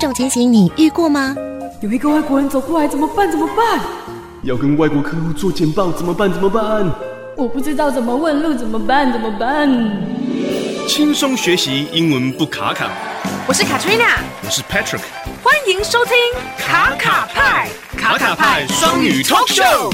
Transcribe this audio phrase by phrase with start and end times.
[0.00, 1.34] 这种情形你遇过吗？
[1.80, 3.28] 有一个外国人走过来，怎么办？
[3.28, 3.80] 怎么办？
[4.44, 6.32] 要跟外国客户做简报，怎么办？
[6.32, 6.88] 怎么办？
[7.36, 9.12] 我不知道怎么问路，怎么办？
[9.12, 9.68] 怎么办？
[10.86, 12.88] 轻松学习英文不卡卡。
[13.48, 15.00] 我是 Katrina，我是 Patrick，
[15.42, 16.14] 欢迎收听
[16.56, 19.92] 卡卡派卡卡派双语 Talk Show。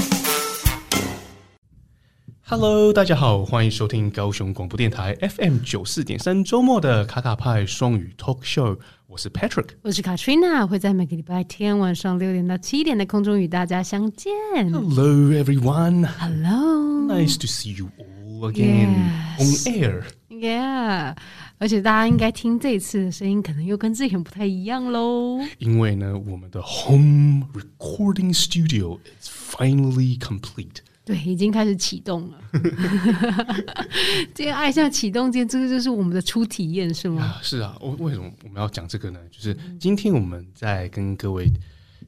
[2.47, 8.77] Hello，大家好，欢迎收听高雄广播电台 FM 九四点三周末的卡卡派双语 Talk Show。
[9.14, 14.32] 我是 Patrick，我是 Katrina，会在每个礼拜天晚上六点到七点的空中与大家相见。
[14.72, 16.06] Hello everyone.
[16.06, 17.06] Hello.
[17.06, 19.68] Nice to see you all again Yes.
[19.68, 20.04] on air.
[20.28, 21.16] Yeah，
[21.58, 25.40] 而且大家应该听这次的声音，可能又跟之前不太一样喽。
[25.58, 30.76] 因为呢，我们的 home recording studio is finally complete.
[31.05, 32.39] 对，已经开始启动了。
[34.33, 37.21] 这个爱上启动键，这个就是我们的初体验，是吗？
[37.21, 37.77] 啊，是啊。
[37.79, 39.19] 为为什么我们要讲这个呢？
[39.29, 41.47] 就是今天我们在跟各位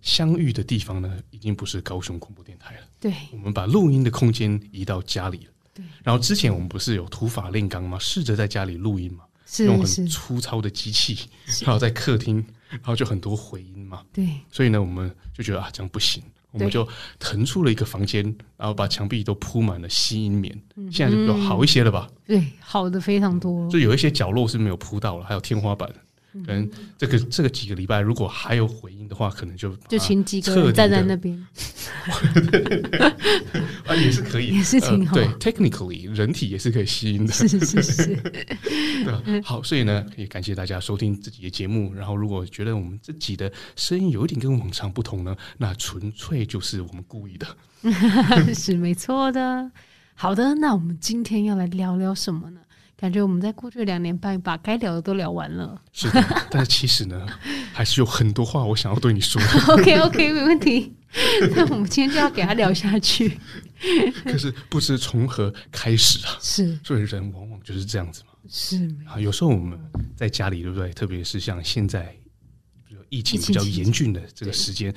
[0.01, 2.81] 相遇的地方呢，已经不是高雄广播电台了。
[2.99, 5.51] 对，我们把录音的空间移到家里了。
[5.75, 5.85] 对。
[6.03, 7.99] 然后之前我们不是有土法炼钢吗？
[7.99, 11.29] 试着在家里录音嘛，是用是很粗糙的机器，
[11.61, 14.01] 然后在客厅，然后就很多回音嘛。
[14.11, 14.27] 对。
[14.51, 16.23] 所以呢，我们就觉得啊，这样不行。
[16.57, 16.87] 我们就
[17.19, 18.23] 腾出了一个房间，
[18.57, 22.07] 然后把墙壁都铺满了吸音棉，嗯、现在就好一些了吧？
[22.25, 23.69] 对，好的非常多。
[23.69, 25.89] 就有一些角落是没有铺到了，还有天花板。
[26.45, 31.35] 可能这个这个几个礼拜，如果还有回音的话，可能就就请几个人站在那边，
[33.85, 35.15] 啊，也是可以，也是挺好。
[35.15, 38.15] 对，technically，人体也是可以吸引的，是是是。
[39.25, 41.93] 对，好，所以呢，也感谢大家收听自己的节目。
[41.93, 47.47] 然后，如果觉得我们自己的声音有一点跟往常不同呢，那纯粹就是我们故意的，
[48.53, 49.71] 是没错的。
[50.13, 52.59] 好的，那我们今天要来聊聊什么呢？
[52.97, 55.79] 感觉我们在过去两年半把该聊的都聊完了。
[55.93, 57.27] 是的， 但是其实呢，
[57.71, 59.39] 还是有很多话我想要对你说。
[59.69, 60.91] OK OK，没问题。
[61.51, 63.37] 那我们今天就要给他聊下去。
[64.25, 66.37] 可是不知从何开始啊！
[66.41, 68.33] 是，所以人往往就是这样子嘛。
[68.49, 69.79] 是啊，有时候我们
[70.15, 70.91] 在家里，对不对？
[70.91, 72.15] 特别是像现在，
[72.87, 74.91] 比如疫情比较严峻的这个时间，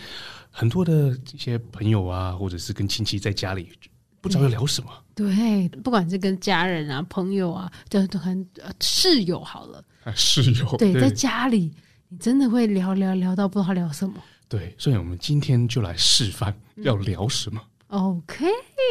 [0.50, 3.68] 很多的一些朋友啊，或者是跟亲戚在家里。
[4.20, 8.46] 不知道要聊什么，对，不管是跟家人啊、朋友啊，就都很
[8.80, 11.72] 室友好了，室友对，在家里
[12.08, 14.14] 你真的会聊聊聊到不知道聊什么，
[14.48, 17.60] 对，所以我们今天就来示范要聊什么。
[17.90, 18.46] OK，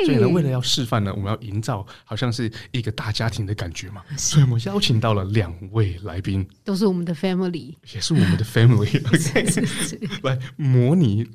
[0.06, 11.26] 所以呢，为了要示范呢，我们要营造好像是一个大家庭的感觉嘛，所以我们邀请到了两位来宾，都是我们的 family，也是我们的 family，OK， 来模拟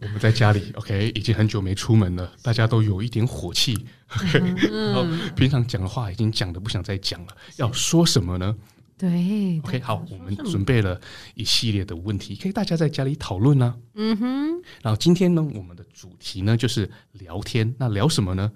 [0.00, 3.86] 我们在家里，OK，已经很久没出门了，大家都有一点火气
[4.16, 4.38] ，OK，
[4.70, 8.54] 然后平常讲的话已经讲的不想再讲了，要说什么呢？
[8.96, 11.00] 对，OK，好，我们准备了
[11.34, 13.76] 一系列的问题，可以大家在家里讨论呢。
[13.94, 18.52] 嗯哼，然后今天呢，我们的主题呢就是聊天，那聊什么呢？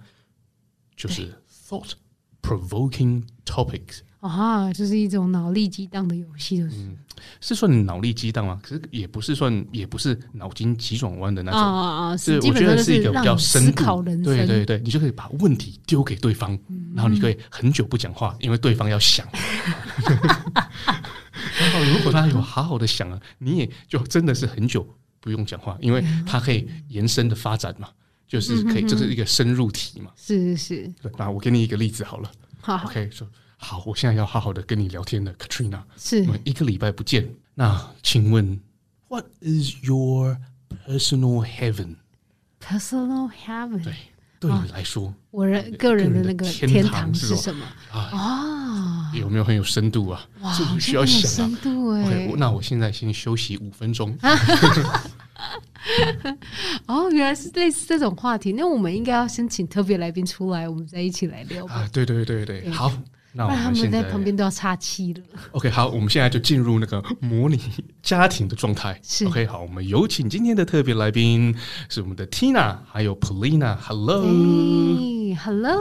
[0.97, 1.93] 就是 thought
[2.41, 4.01] provoking topics。
[4.29, 6.97] 啊，就是一种脑力激荡的游戏，就是、嗯、
[7.41, 8.61] 是算脑力激荡吗？
[8.63, 12.17] 可是也不是算，也不是脑筋急转弯的那种啊啊啊！
[12.17, 14.03] 是，我觉得是一个比较深度。
[14.03, 19.27] 对对对，你就可以把问题丢给对方，嗯、然后你可以很久不讲话，因为对方要想。
[21.61, 24.87] 然后如果他有好好的想啊，你也就真的是很久
[25.21, 27.89] 不用讲话，因为他可以延伸的发展嘛，
[28.27, 30.11] 就是可以，这、就是一个深入题嘛。
[30.17, 30.95] 是是是。
[31.17, 32.31] 那我给你一个例子好了。
[32.61, 33.27] 好，OK，说。
[33.61, 35.83] 好，我现在要好好的跟你聊天了，Katrina。
[35.97, 38.61] 是，我们一个礼拜不见，那请问
[39.09, 40.39] ，What is your
[40.87, 43.83] personal heaven？Personal heaven？
[43.83, 43.95] 对，
[44.39, 47.67] 对你来说，我人个人的那个天堂是什么？
[47.91, 50.25] 啊，有没有很有深度啊？
[50.41, 52.33] 哇，需要想深度哎。
[52.37, 54.17] 那我现在先休息五分钟。
[56.87, 61.75] 哦，原来是类似这种话题，那我们应该要先请特别来宾出来，我们再一起来聊吧。
[61.75, 62.93] 啊，对对对对，好。
[63.39, 65.23] 那我们他们在旁边都要岔气了。
[65.53, 67.57] OK，好，我们现在就进入那个模拟
[68.03, 68.99] 家庭的状态。
[69.01, 71.55] 是 OK，好，我们有请今天的特别来宾
[71.89, 73.77] 是我们的 Tina，还有 Polina。
[73.77, 75.77] Hello，Hello，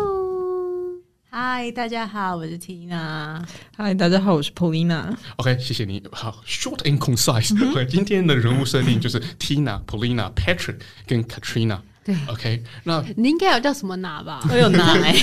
[1.32, 3.44] 嗨，大家好，我是 Tina。
[3.76, 5.16] 嗨，大家好，我是 Polina。
[5.38, 6.04] OK，谢谢你。
[6.12, 7.58] 好，Short and concise。
[7.74, 11.80] 对，今天的人物设定就是 Tina、Polina、Patrick 跟 Katrina。
[12.08, 14.40] 对，OK，那你应该有叫什么拿吧？
[14.50, 15.14] 我有拿 哎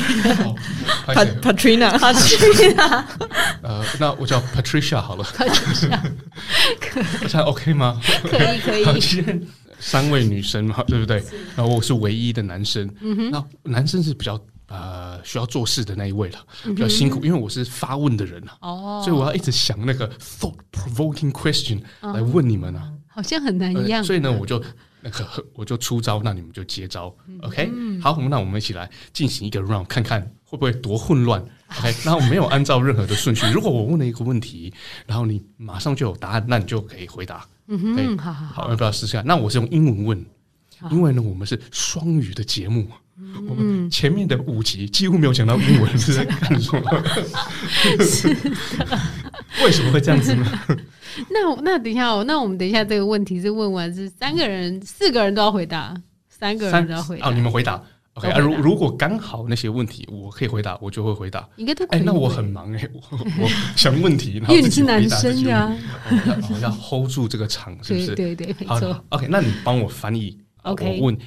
[1.40, 3.04] ，Patrina，Patrina，
[3.64, 5.98] 呃，那我叫 Patricia 好了，Patricia，
[7.26, 7.98] 这样 OK 吗？
[8.24, 9.46] 可以，可以。
[9.78, 11.24] 三位女生嘛，对不对？
[11.56, 14.38] 然后我是唯一的男生，嗯哼，那男生是比较
[14.68, 24.02] 呃需要做事的那一位了，比较辛苦，因为我是发问的人啊，哦，所以我要一直想那个 thought provoking question 来问你们啊，好像很难一样。
[24.02, 24.62] 所以呢，我就
[25.00, 27.14] 那个我就出招，那你们就接招。
[27.42, 27.70] OK，
[28.02, 31.40] 好，那我们一起来进行一个 round，看看会不会多混乱。
[31.78, 33.46] OK， 那我没有按照任何的顺序。
[33.52, 34.72] 如果我问了一个问题，
[35.06, 37.46] 然后你马上就有答案，那你就可以回答。
[37.68, 39.24] 嗯哼，好好好，要不要试试看？
[39.24, 40.26] 那我是用英文问。
[40.90, 47.04] 因为呢，我们是双语的节目，嗯、我们前面的五集几乎没有讲到英文，是在干什么？
[48.04, 48.28] 是
[49.64, 50.60] 为什么会这样子呢？
[51.30, 55.94] 那那等一下哦，那我们等一下这个问题是问完是三个人、四个人都要回答，
[56.28, 57.28] 三个人都要回答。
[57.28, 57.82] 哦，你们回答
[58.14, 58.38] ，OK 啊？
[58.38, 61.48] 如如果刚好那些问题我可以回答，我就会回答。
[61.56, 62.00] 应该都可以。
[62.00, 65.76] 哎，那我很忙哎，我我想问题，然后因为你是男生呀，
[66.10, 68.14] 我要 hold 住这个场，是不是？
[68.14, 69.04] 对对，没错。
[69.10, 70.38] OK，那你帮我翻译。
[70.62, 71.18] OK，我问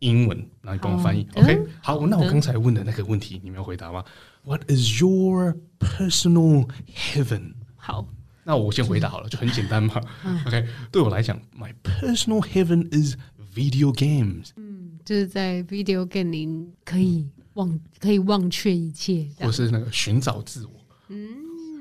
[0.00, 1.26] 英文，然后你帮我翻译。
[1.34, 4.04] OK，好，那我刚才问的那个问题，你们要回答吗
[4.44, 7.54] ？What is your personal heaven？
[7.76, 8.06] 好，
[8.44, 10.00] 那我先回答好了，就很简单嘛。
[10.46, 13.16] OK，对我来讲，My personal heaven is
[13.54, 14.50] video games。
[14.56, 16.48] 嗯，就是在 video game 里
[16.84, 20.72] 可以忘，可以忘却一切，或是那个寻找自我。
[21.08, 21.28] 嗯。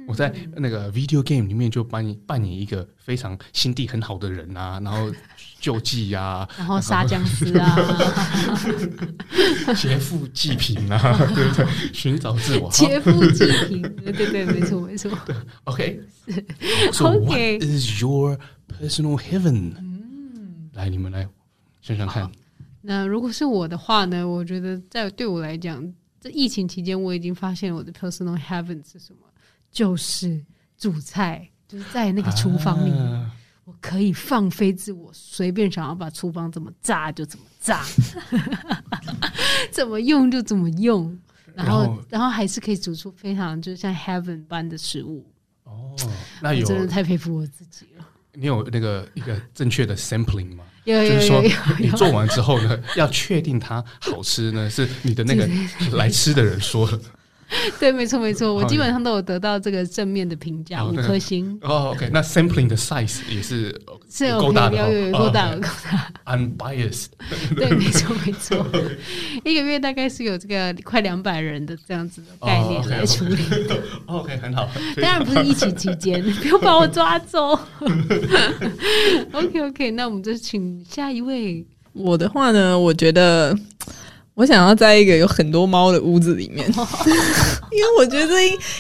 [0.06, 5.10] 我在那个 video game 里面就扮演扮演一个非常心地很好的人啊，然后
[5.64, 7.74] 救济呀、啊，然后杀僵尸啊，
[9.80, 11.00] 劫富济贫啊，
[11.34, 11.66] 对不对？
[11.94, 15.10] 寻找自我，劫富济贫，对对对，没错 没错。
[15.26, 15.34] 对
[15.64, 18.38] ，OK，So what is your
[18.68, 19.74] personal heaven？
[19.80, 21.26] 嗯，来，你们来
[21.82, 22.30] 想想看。
[22.82, 24.28] 那如果是我的话呢？
[24.28, 25.82] 我觉得在对我来讲，
[26.20, 29.20] 这疫情期间我已经发现我的 personal heaven 是什么。
[29.72, 30.44] 就是
[30.78, 33.32] 煮菜，就是在那个厨房里，啊、
[33.66, 37.82] 我可以放飞自我，随便想要把厨房怎么炸就怎么炸，
[39.72, 41.18] 怎么用就怎么用，
[41.54, 45.26] 然后然后，还是可以煮出非常就像 heaven 般的食物。
[45.64, 45.96] 哦，
[46.42, 48.06] 那有真的太佩服我自己了。
[48.34, 50.66] 你有那个一个正确的 sampling 吗？
[50.84, 51.42] 有有有，有，就是说
[51.80, 55.48] 你做完之后呢，要确定它好吃呢，是你的那个
[55.96, 57.00] 来吃的人说的。
[57.80, 61.58] 对，没错，没错，我基本上都有得到这个正面的评价，五颗星。
[61.62, 63.80] 哦，OK，那 sampling 的 size 也是
[64.10, 66.12] 是够大的，有够大，够大。
[66.26, 67.08] Unbiased，
[67.56, 68.66] 对，没错，没错。
[69.44, 73.38] 一个月大概是有这个快两百人的这样子的概念来处理。
[74.06, 74.70] OK，很好。
[74.96, 77.60] 当然不是疫情期间，不要把我抓走。
[79.32, 81.66] OK，OK，那我们就请下一位。
[81.94, 83.58] 我的话呢，我觉得。
[84.36, 86.68] 我想要在一个有很多猫的屋子里面，
[87.72, 88.34] 因为我觉得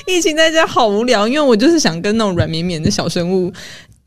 [0.07, 3.53] 疫情在家好无聊，因为我就是想跟那种软绵绵的小生物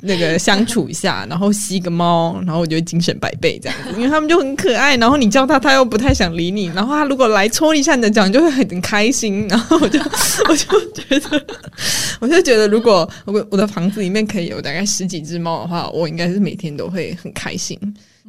[0.01, 10.01] 那个相处一下，然后吸个猫，然后我就精神百倍这样子，因为他们就很可爱，然后你叫他，他又不太想理你，然后他如果来戳一下你的脚，你就会很开心，然后我就
[10.49, 11.47] 我就觉得，
[12.21, 17.79] 我就觉得如果我我的房子里面可以有大概十几只猫的话，我应该是每天都会很开心。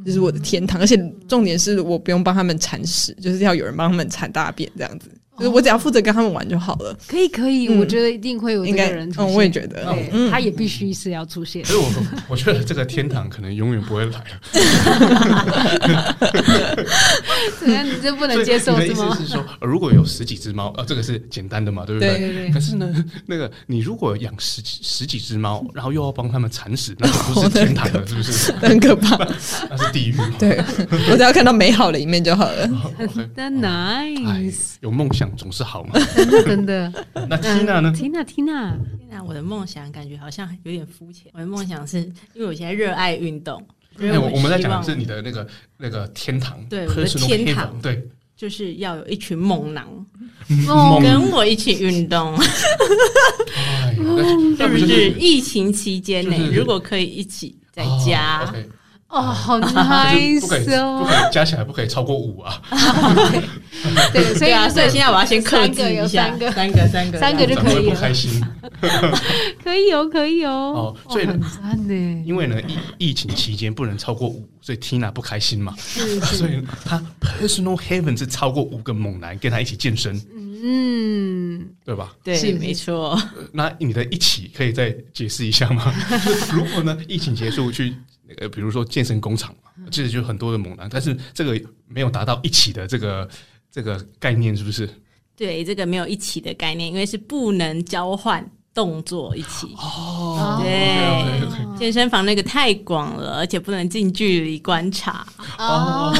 [0.05, 0.97] 这是我的天堂，而且
[1.27, 5.09] 重点是我不用帮他们铲屎，就是要有人帮他们铲大便这样子。
[5.37, 6.97] 就是我只要负责跟他们玩就好了。
[7.07, 9.31] 可以，可以，我觉得一定会有这个人出现。
[9.31, 9.95] 嗯，我也觉得，
[10.31, 11.63] 他也必须是要出现。
[11.63, 11.91] 所以我
[12.29, 14.23] 我觉得这个天堂可能永远不会来了。
[17.59, 17.85] 怎样？
[17.85, 19.07] 你这不能接受是吗？
[19.09, 22.17] 意思是说，如果有十几只猫，呃，这个是简单的嘛，对不对？
[22.17, 22.49] 对对。
[22.49, 28.51] 可是呢， 那个你如果养十几十几只猫， 然后又要帮它们铲屎，那就不是天堂了，是不是？
[28.53, 29.17] 很可怕，
[29.69, 30.15] 那是地狱。
[30.39, 30.57] 对，
[31.11, 32.67] 我只要看到美好的一面就好了。
[33.35, 35.27] 那 nice，有梦想。
[35.37, 36.91] 总是好嘛，真的真的。
[37.29, 38.73] 那 Tina 呢？Tina Tina
[39.11, 41.31] Tina，我的梦想感觉好像有点肤浅。
[41.33, 41.99] 我的梦想是
[42.33, 43.63] 因为我现在热爱运动。
[43.99, 48.01] 哎，我们在讲的是你的那个那个天堂，对，我的天堂，对，
[48.35, 49.85] 就是要有一群猛男
[50.65, 52.37] 猛跟我一起运动。
[54.57, 58.53] 是不是疫情期间呢，如果可以一起在家？
[59.09, 62.61] 哦，好 nice 不可以，不可以加起来不可以超过五啊。
[64.11, 67.95] 对，所以啊，所以现在我要先克制一下，三个，三个，三个，三个就可以了。
[67.95, 68.43] 开心，
[69.63, 70.93] 可以哦，可以哦。
[70.93, 71.39] 哦，所以呢，
[72.25, 72.61] 因为呢，
[72.97, 75.73] 疫疫情期间不能超过五，所以 Tina 不开心嘛。
[75.77, 80.21] 所以他 personal heaven 是超过五个猛男跟他一起健身。
[80.61, 82.11] 嗯，对吧？
[82.25, 83.17] 对，是没错。
[83.53, 85.93] 那你的一起可以再解释一下吗？
[86.51, 87.95] 如果呢，疫情结束去。
[88.27, 93.29] 那个，比如说健身工厂嘛，其实就很多的猛男，但是这个没有达到一起的这个
[93.71, 94.89] 这个概念，是不是？
[95.35, 98.43] 对，这个没有一起的概念，因为是不能交换
[98.77, 99.73] 动作一起。
[99.75, 105.25] 哦，对健身房那个太广了，而且不能近距离观察。
[105.57, 106.13] 哦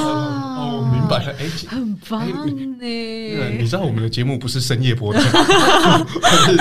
[0.57, 2.75] 哦，我明白了，哎，很棒哎呢。
[2.79, 6.57] 那个你知道我们的节目不是深夜播的， 是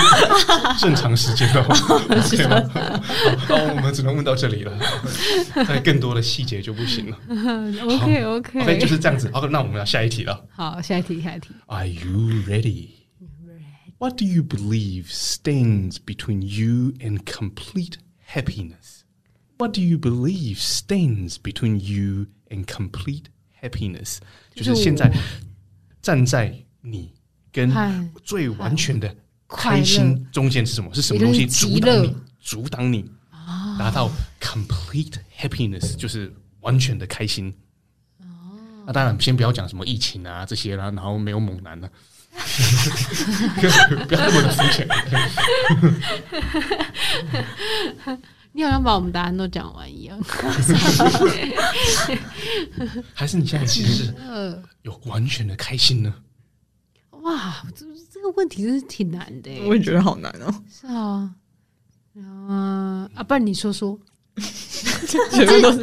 [0.78, 2.62] 正常时间的 哦，是吗？
[3.48, 4.72] 好，我们只能问到这里了，
[5.66, 7.16] 再更多的细节就不行了。
[7.88, 9.30] OK OK OK，就是这样子。
[9.32, 10.44] 好，那我们要下一题了。
[10.54, 11.48] 好，下一题，下一题。
[11.68, 13.05] Are you ready?
[13.99, 17.97] What do you believe stands between you and complete
[18.33, 19.03] happiness?
[19.57, 23.25] What do you believe stands between you and complete
[23.61, 24.17] happiness?
[24.55, 25.11] 就是现在
[26.01, 27.13] 站在你
[27.51, 30.91] 跟和最完全的快乐开心中间是什么？
[30.95, 33.03] 是什么东西也就是极乐阻挡你？
[33.03, 33.11] 阻挡你
[33.77, 34.09] 达到
[34.39, 37.53] complete happiness，就是完全的开心。
[38.87, 41.93] 那当然，先不要讲什么疫情啊这些啦，然后没有猛男了、啊，
[44.08, 44.86] 不要那么的肤浅。
[48.52, 50.18] 你好像把我们答案都讲完一样。
[53.12, 54.14] 还是你现在其实
[54.82, 56.14] 有完全的开心呢？
[57.22, 59.50] 哇，这这个问题真是挺难的。
[59.66, 61.30] 我也觉得好难哦，是啊，
[62.14, 63.98] 嗯啊，不然你说说，
[65.32, 65.80] 全 部都是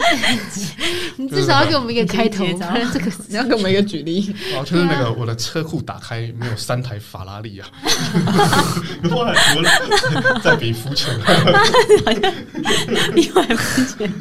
[1.17, 2.45] 你至少要给我们一个开头，
[2.93, 7.67] 这个你要给我们一个举例，哦，就是那个我的车库打开没有三台法拉利啊，
[9.09, 11.11] 后来我在比肤浅，
[13.15, 14.11] 另外肤浅，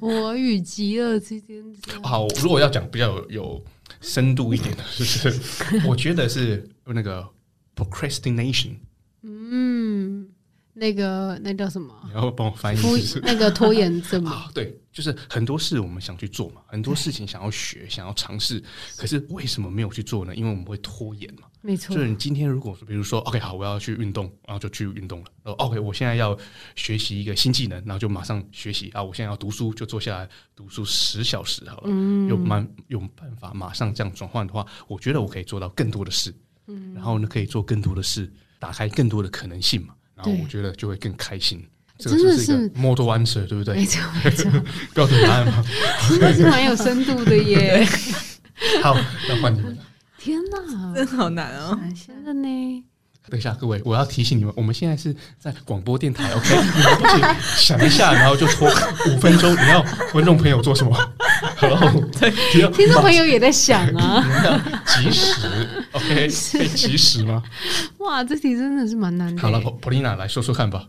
[0.00, 1.62] 我与极乐之间，
[2.02, 3.64] 好，如果要讲比较有有
[4.00, 5.32] 深度一点的，就是
[5.86, 7.24] 我觉得是那个
[7.76, 8.80] procrastination，嗯，
[10.82, 11.94] 那个那叫什么？
[12.08, 14.32] 你要帮我翻译拖是不是那个拖延症嘛？
[14.50, 18.60] 啊，对，就是很多事我们想去做嘛，很多事情想要学、想要尝试，
[18.96, 20.34] 可是为什么没有去做呢？
[20.34, 21.46] 因为我们会拖延嘛。
[21.60, 25.26] 没错就是你今天如果说，比如说，OK，好，我要去运动，然后就去运动了。
[25.44, 26.36] 然后 OK，我现在要
[26.74, 29.00] 学习一个新技能，然后就马上学习啊。
[29.00, 31.82] 我现在要读书，就坐下来读书十小时好了。
[31.86, 36.34] 嗯，有蛮有办法马上这样转换的话，我觉得我可以做到更多的事。
[36.66, 39.94] 嗯，然后呢，可以做更多的事，打开更多的可能性嘛。
[40.24, 41.62] 然后我觉得就会更开心。
[41.98, 43.74] 这个就是一个 model answer，对不对？
[43.76, 44.50] 没错没错，
[44.94, 45.64] 标准答案吗？
[46.08, 47.86] 真的是蛮有深度的耶！
[48.82, 48.96] 好，
[49.28, 49.82] 那换你们了。
[50.18, 51.78] 天哪，真好难哦。
[52.06, 52.84] 真的呢。
[53.30, 56.56] 等一下，各位，我要提醒你们，我们现在是在广播电台，OK？
[56.56, 57.24] 你们不仅
[57.56, 58.68] 想一下，然后就拖
[59.08, 59.52] 五分钟。
[59.52, 60.96] 你要观众朋友做什么？
[61.62, 62.30] 然后对，
[62.72, 64.22] 听众朋友也在想啊，
[64.86, 65.34] 及时
[65.92, 66.28] ，OK？
[66.52, 67.42] 可以及时吗？
[67.98, 69.40] 哇，这题真的是蛮难的。
[69.40, 70.86] 好了，Polina 来说说看吧。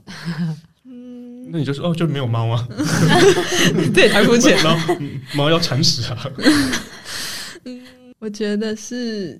[1.49, 2.67] 那你就说哦，就没有猫啊？
[3.93, 4.75] 这也太肤浅了。
[5.35, 6.27] 猫要铲屎啊？
[7.65, 7.81] 嗯
[8.19, 9.39] 我觉得是，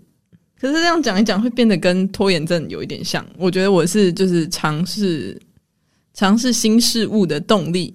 [0.60, 3.26] 可是这样讲一讲会变得跟拖延症有一点像。
[3.38, 5.42] 我觉得我是就是尝试
[6.14, 7.94] 尝试新事物的动力，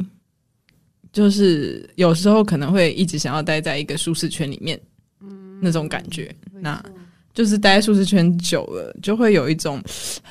[1.13, 4.81] 就是有时候可能会一直想要待在一个舒适圈里面，
[5.21, 6.35] 嗯，那种感觉。
[6.53, 6.83] 那
[7.35, 9.81] 就是待在舒适圈久了，就会有一种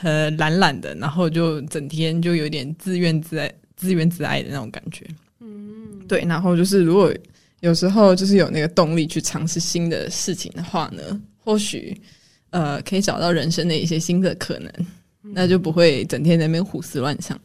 [0.02, 5.08] 呃懒懒的，然后就整天就有点自怨自艾、自怨自艾的那种感觉。
[5.40, 6.22] 嗯，对。
[6.28, 7.14] 然后就是如果
[7.62, 11.96] 有时候就是有那个动力去尝试新的事情的话呢，或许
[12.50, 14.72] 呃可以找到人生的一些新的可能，
[15.24, 17.40] 嗯、那就不会整天在那边胡思乱想。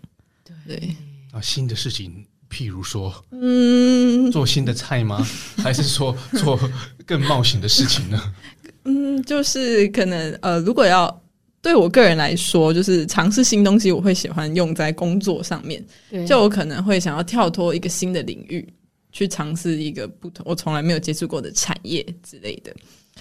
[0.44, 0.96] 对，对
[1.30, 2.12] 啊，新的事情，
[2.52, 5.26] 譬如说，嗯，做新的菜吗？
[5.56, 6.60] 还是说做
[7.06, 8.34] 更冒险的事情呢？
[8.84, 11.22] 嗯，就是可能呃，如果要
[11.62, 15.82] 对我个人来说，就是尝试新东西，我会喜欢用在工作上面。
[16.10, 18.68] 对，就我可能会想要跳脱一个新的领域，
[19.12, 22.74] 去尝试一个不同我从来没有接触过的产业之类的。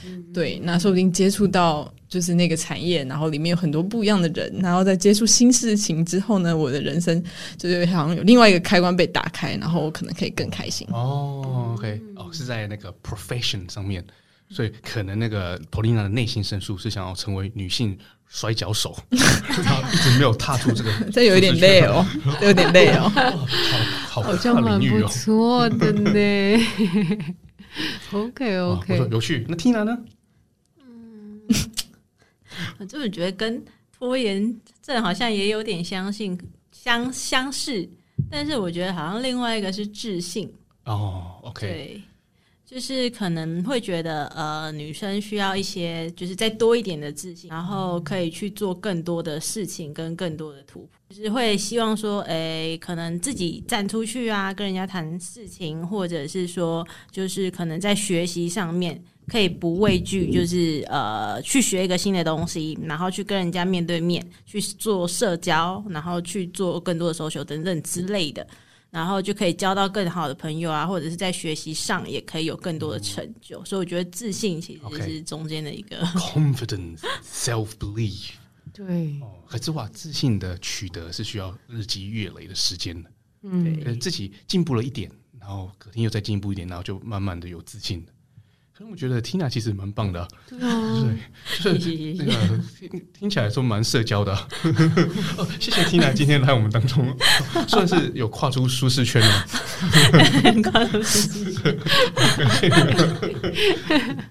[0.05, 7.23] 嗯，对，那说不定接触到就是那个产业，然后里面有很多不一样的人，然后在接触新事情之后呢，我的人生
[7.57, 10.87] 就是好像有另外一个开关被打开，然后我可能可以更开心。
[10.91, 14.03] 哦，OK，哦，是在那个 profession 上面。
[14.53, 18.93] 所以可能那个 Polina 的内心深处是想要成为女性摔跤手，
[19.63, 22.05] 她一直没有踏出这个， 这有点累哦，
[22.37, 23.09] 这有点累哦，
[24.09, 26.11] 好，好像蛮不错的呢。
[28.11, 29.45] OK OK，我说有趣。
[29.47, 29.97] 那 Tina 呢？
[30.79, 31.41] 嗯，
[32.79, 36.37] 我就是觉得跟拖延症好像也有点相信
[36.71, 37.89] 相相似，
[38.29, 40.51] 但是我觉得好像另外一个是自信。
[40.85, 42.01] 哦，OK。
[42.71, 68.47] 就是可能会觉得呃，女生需要一些就是再多一点的自信，然后可以去做更多的事情跟更多的突破，就是会希望说，诶，可能自己站出去啊，跟人家谈事情，或者是说，就是可能在学习上面可以不畏惧，就是呃，去学一个新的东西，然后去跟人家面对面去做社交，然后去做更多的收球等等之类的。
[68.91, 73.59] 然后就可以交到更好的朋友啊，或者是在学习上也可以有更多的成就。
[73.61, 78.31] 嗯、所以我觉得自信其实是中间的一个 confidence、self belief。
[78.73, 83.11] 对，哦，可是哇，自信的取得是需要日积月累的时间的。
[83.43, 88.05] 嗯，自己进步了一点，然后隔天又再进步一点，然后就慢慢的有自信。
[88.89, 90.93] 我觉得 Tina 其实蛮棒的，对啊，
[91.63, 92.31] 对，就是 那个
[92.79, 94.33] 听听起来说蛮社交的。
[95.37, 97.15] 哦，谢谢 Tina 今天来我们当中，
[97.67, 99.45] 算是有跨出舒适圈了。
[100.71, 101.77] 跨出舒适圈，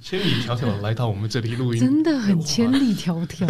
[0.01, 3.47] 千里迢迢来到我们这里录音，真的很千里迢迢。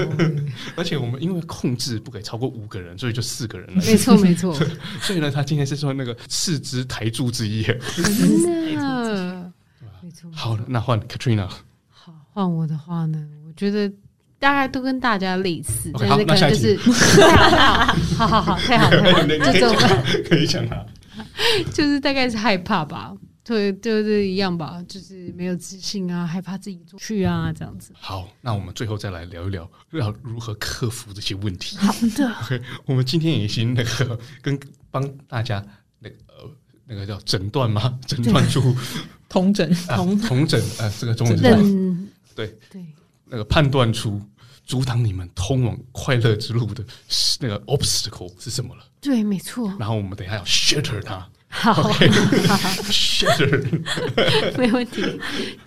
[0.76, 3.83] 而且我们因为控制不给超过五个人，所以就四个人了。
[3.85, 4.54] 没错，没错。
[5.00, 7.62] 所以呢，他今天是说那个四支台柱之一。
[7.62, 9.50] 真的。
[10.33, 11.49] 好的，那换 Katrina。
[11.88, 13.28] 好，换我的话呢？
[13.47, 13.92] 我觉得
[14.38, 16.76] 大概都跟大家类似，但是可能就是
[18.16, 19.76] 好好好，太好了，这种
[20.28, 20.87] 可以讲啊，
[21.73, 23.12] 就是大概是害怕吧，
[23.45, 27.92] 对，就是一样吧，就是没有自信啊，害怕自己做去啊，这样子。
[27.95, 31.76] 好，那我们最后再来聊一聊，要如何克服这些问题。
[31.76, 34.59] 好的，OK，我们今天也已经那个跟
[34.90, 35.62] 帮大家
[35.99, 36.50] 那个呃
[36.87, 37.99] 那个叫诊断吗？
[38.07, 38.75] 诊断出。
[39.31, 42.85] 同诊，同同诊，呃，这个中文对对，
[43.27, 44.21] 那个判断出
[44.67, 46.85] 阻挡你们通往快乐之路的
[47.41, 48.85] 那个 obstacle 是什么了？
[49.01, 49.73] 对，没错。
[49.79, 51.91] 然后我们等一下要 shatter 它，好，
[52.91, 53.81] shatter，
[54.59, 55.03] 没问题。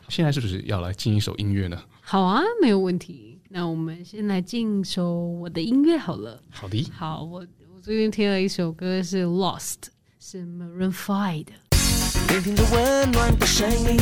[0.10, 1.82] 现在是不是要来进一首音乐呢？
[2.02, 3.40] 好啊，没有问题。
[3.50, 6.42] 那我们先来进一首我的音乐好了。
[6.50, 7.40] 好的，好，我
[7.74, 9.76] 我最近听了一首歌是 Lost，
[10.20, 11.54] 是 Maroon Five 的。
[12.34, 13.96] 聆听着温暖的声音，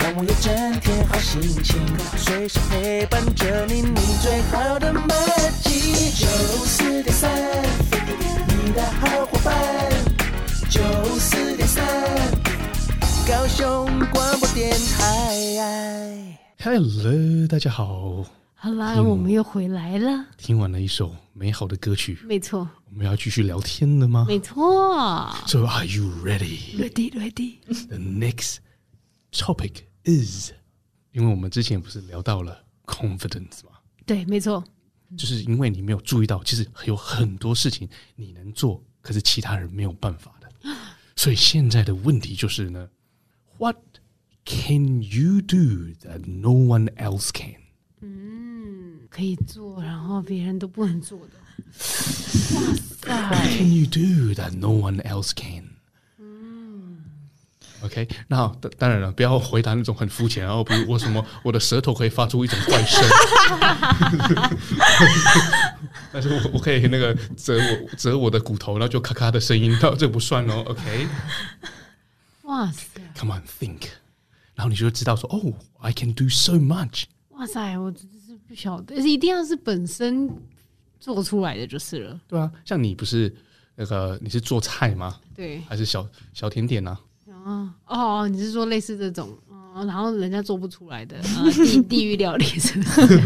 [0.00, 1.80] 让我有整天好心情，
[2.16, 5.06] 随时陪伴着你，你最好的默
[5.62, 6.10] 契。
[6.10, 6.26] 九
[6.66, 7.30] 四点三，
[8.48, 9.54] 你的好伙伴。
[10.68, 10.80] 九
[11.20, 11.86] 四点三，
[13.28, 16.36] 高雄广播电台。
[16.60, 18.24] Hello，大家好。
[18.56, 20.24] 好啦，我们又回来了。
[20.36, 22.68] 听完了一首美好的歌曲，没错。
[22.90, 24.24] 我们要继续聊天了吗？
[24.26, 25.30] 没错。
[25.46, 26.76] So are you ready?
[26.76, 27.58] Ready, ready.
[27.88, 28.58] The next
[29.30, 30.52] topic is，
[31.12, 33.72] 因为我们之前不是聊到了 confidence 吗？
[34.06, 34.64] 对，没错。
[35.16, 40.48] 就是因为你没有注意到，其实有很多事情你能做，可是其他人没有办法的。
[41.16, 42.88] 所以现在的问题就是呢
[43.58, 43.76] ，What
[44.44, 47.60] can you do that no one else can？
[48.00, 51.34] 嗯，可以做，然后别人都不能做的。
[51.76, 55.64] 哇塞！What can you do that no one else can？
[56.18, 57.04] 嗯
[57.82, 63.02] ，OK，那当当然了，不要回答那种很肤浅，然后比如我什么，我的舌头可以发出一种怪声，
[66.12, 71.08] 但是我我可以那个折我折我的骨头，然后就咔咔的声音，那这不算哦，OK？
[72.42, 73.88] 哇塞！Come on，think，
[74.54, 77.04] 然后你就知道说，哦，I can do so much。
[77.30, 80.28] 哇塞，我真是不晓得，一定要是本身。
[81.00, 82.20] 做出来的就是了。
[82.28, 83.34] 对啊，像你不是
[83.76, 85.16] 那个你是做菜吗？
[85.34, 86.98] 对，还是小小甜点呢？
[87.44, 93.00] 啊哦，你是说类似这种，哦，然后人家做不出来的啊，地 地狱料理是不是？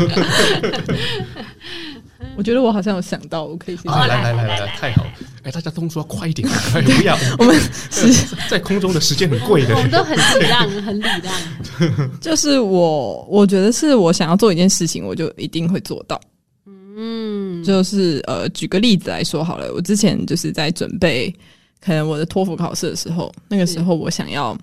[2.37, 5.11] 我觉得我好像有想到，我可以先来来来来来，太好了！
[5.42, 6.48] 哎，大家动作要快一点，
[6.85, 7.56] 不要我们
[7.90, 12.20] 是在空中的时间很贵的，我们都很礼让，很礼让。
[12.20, 16.20] 就是我，我觉得是我想要做一件事情，我就一定会做到。
[16.64, 17.21] 嗯，
[17.64, 21.35] 就是呃，举个例子来说好了，我之前就是在准备
[21.81, 24.57] 可能我的托福考试的时候，那个时候我想要，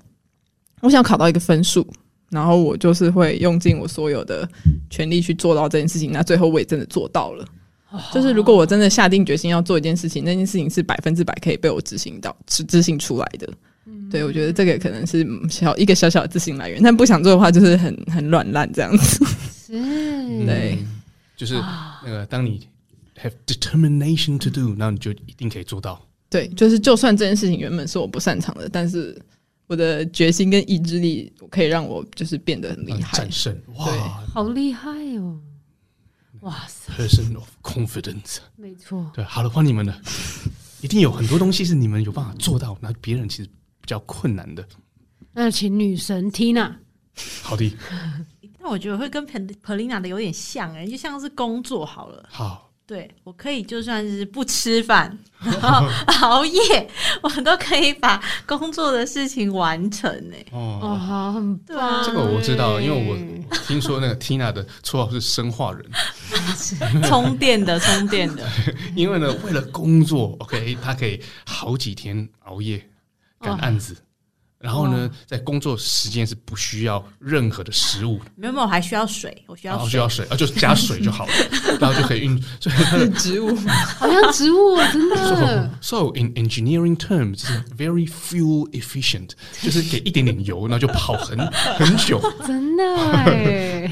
[0.81, 1.85] 我想考到一个分数，
[2.29, 4.47] 然后我就是会用尽我所有的
[4.89, 7.45] 全力去做到这件事情，那最后我也真的做到了。
[7.91, 13.49] 哦、就是如果我真的下定决心要做一件事情，那件事情是百分之百可以被我执行到、执执行出来的。
[13.87, 19.25] 嗯、对，我觉得这个可能是小一个小小的自信来源，但不想做的话，就是很很软烂这样子。
[19.65, 19.73] 是，
[20.45, 20.77] 对。
[21.35, 21.53] 就是
[22.03, 22.67] 那个，当你
[23.21, 26.05] have determination to do，那你就一定可以做到。
[26.29, 29.19] 对，就是就算这件事情原本是我不擅长的，但是
[29.67, 33.59] 我的决心跟意志力可以让我就是变得很厉害，战胜。
[33.75, 33.85] 哇，
[34.33, 35.39] 好厉害哦！
[36.41, 39.11] 哇塞，person of confidence，没错。
[39.13, 40.01] 对，好了，换你们了。
[40.81, 43.49] 一定有很多东西是你们有办法做到，那别人其实
[43.81, 44.65] 比较困难的。
[45.33, 46.75] 那请女神 Tina，
[47.41, 47.69] 好的，
[48.59, 52.25] 那我觉得会跟 Pelina 的有点像哎、欸，就像是工作好了。
[52.29, 52.68] 好。
[52.89, 55.87] 对，我可以就算是不吃饭， 然后
[56.21, 56.89] 熬夜，
[57.21, 60.35] 我都可以把工作的事情完成呢。
[60.51, 62.03] 哦，哦，好，很棒。
[62.03, 65.85] 这个我知道，因为我听说那个 Tina 的绰号是生化人，
[67.07, 68.43] 充电的，充电的。
[68.97, 72.83] 因为呢，为了工作，OK，他可以好几天熬夜
[73.39, 73.93] 赶案子。
[73.93, 74.08] 哦
[74.59, 81.33] 然后呢，在工作时间是不需要任何的食物，没有没有，还需要水，我需要水，需要水啊，就是加水就好了，
[81.79, 82.37] 然后就可以运。
[82.59, 83.55] 所以它的植物
[83.97, 85.69] 好像植物真的。
[85.81, 89.29] So, so in engineering terms, it's very fuel efficient，
[89.63, 91.37] 就是给一点点油，然后就跑很
[91.77, 92.21] 很久。
[92.45, 93.89] 真的哎。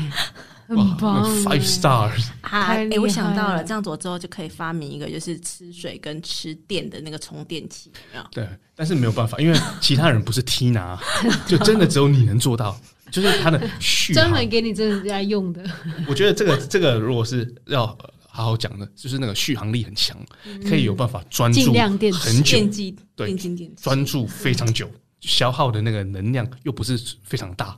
[0.67, 2.27] 很棒，Five stars！
[2.41, 8.27] 啊，哎、欸，我想到了，这样子我之后就可以发明一个，就是吃水跟吃电的那个充电器，有没有？
[8.32, 10.99] 对，但是没有办法，因为其他人不是 Tina，
[11.47, 12.77] 就真的只有你能做到，
[13.10, 15.63] 就是它的续航，专门给你这家用的。
[16.06, 17.88] 我觉得这个这个如果是要
[18.27, 20.17] 好好讲的，就是那个续航力很强，
[20.67, 21.73] 可以有办法专注
[22.12, 22.60] 很久，
[23.15, 23.34] 对，
[23.82, 27.77] 专注非常久，消耗的那个能量又不是非常大，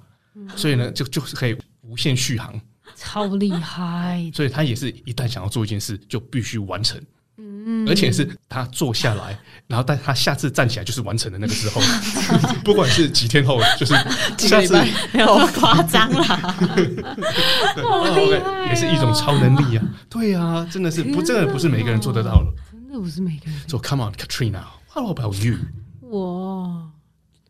[0.56, 2.60] 所以呢，就就是可以无限续航。
[3.00, 4.30] 超厉害！
[4.36, 7.02] 所以他也是一旦想要做一件事，就必须完成。
[7.42, 11.80] 嗯，而且是他坐下来，然后但他下次站起来就是完成的那个时候，
[12.66, 13.94] 不管是几天后，就是
[14.38, 14.74] 下次
[15.14, 16.24] 没有夸张啦。
[16.26, 19.86] 好厉害，也是一种超能力啊！
[20.10, 22.54] 对啊，真的是不，真的不是每个人做得到了。
[22.72, 23.58] 真的不是每个人。
[23.70, 25.56] So come on, Katrina，How about you？
[26.02, 26.92] 我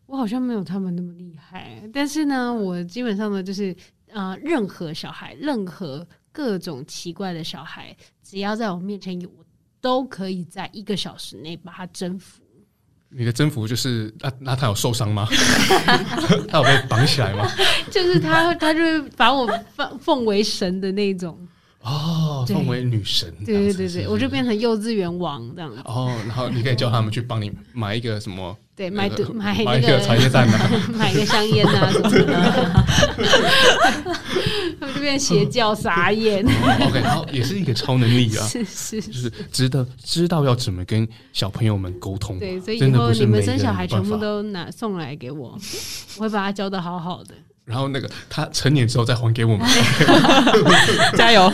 [0.05, 3.75] 我好像没有他们那么厉害，但是呢，我基本上呢就是。
[4.11, 9.45] 呃，任何小孩，任何各种奇怪的小孩，只要在我面前有，我
[9.81, 12.41] 都可以在一个小时内把他征服。
[13.11, 15.27] 你的征服就是那那他有受伤吗？
[16.47, 17.49] 他有被绑起来吗？
[17.89, 21.35] 就是他，他就是把我奉奉为神的那种。
[21.89, 23.33] 哦，奉为女神。
[23.45, 25.81] 对对对对，我就变成幼稚园王这样子。
[25.85, 28.55] 哦，然后你可以叫他们去帮你买一个什么？
[28.75, 32.85] 对，买买买一个茶叶蛋啊， 买个香烟啊什么的。
[34.79, 36.45] 他们就变邪教傻眼。
[36.45, 42.39] OK，然后也是一个超能力啊， 是是，就是知道知道要怎么跟小朋友们沟通。
[42.39, 45.59] 对，所以以后你们生小孩全部都拿送来给我，
[46.17, 47.33] 我会把他教的好好的。
[47.68, 49.66] 然后那个他成年之后再还给我们，
[51.16, 51.50] 加油！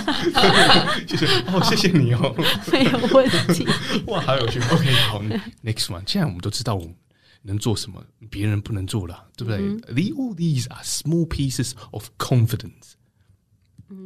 [1.07, 2.35] 谢谢哦，谢谢你哦，
[2.73, 3.65] 没有问题。
[4.07, 4.59] 哇，好有趣。
[4.73, 5.21] OK，好，
[5.63, 6.03] Next one。
[6.07, 6.95] 现在我们都知道我们
[7.43, 9.61] 能做什么，别人不能做了，对不对？
[9.61, 12.95] 嗯，The all these are small pieces of confidence，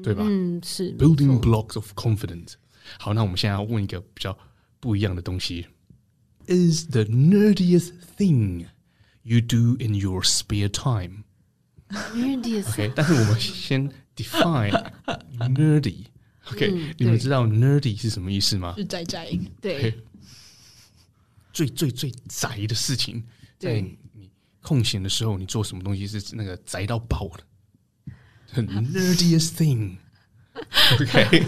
[0.03, 0.25] 对吧？
[0.27, 2.55] 嗯，是 building blocks of confidence。
[2.99, 4.37] 好，那我们现在要问一个比较
[4.79, 5.67] 不一样的东西：
[6.47, 8.67] Is the nerdiest thing
[9.23, 10.69] you do in your spare
[11.90, 14.92] time？OK，但是我们先 define
[15.40, 16.06] nerdy。
[16.52, 18.74] OK，嗯，你们知道 nerdy 是什么意思吗？
[18.78, 19.30] 是宅宅。
[19.62, 19.94] 对，
[21.54, 23.24] 最最最宅的事情，
[23.60, 23.80] 在
[24.14, 24.30] 你
[24.62, 27.44] 空闲的时候，你做什么东西是那个宅到爆的？
[28.52, 29.98] 很 nerdiest thing。
[31.00, 31.46] OK，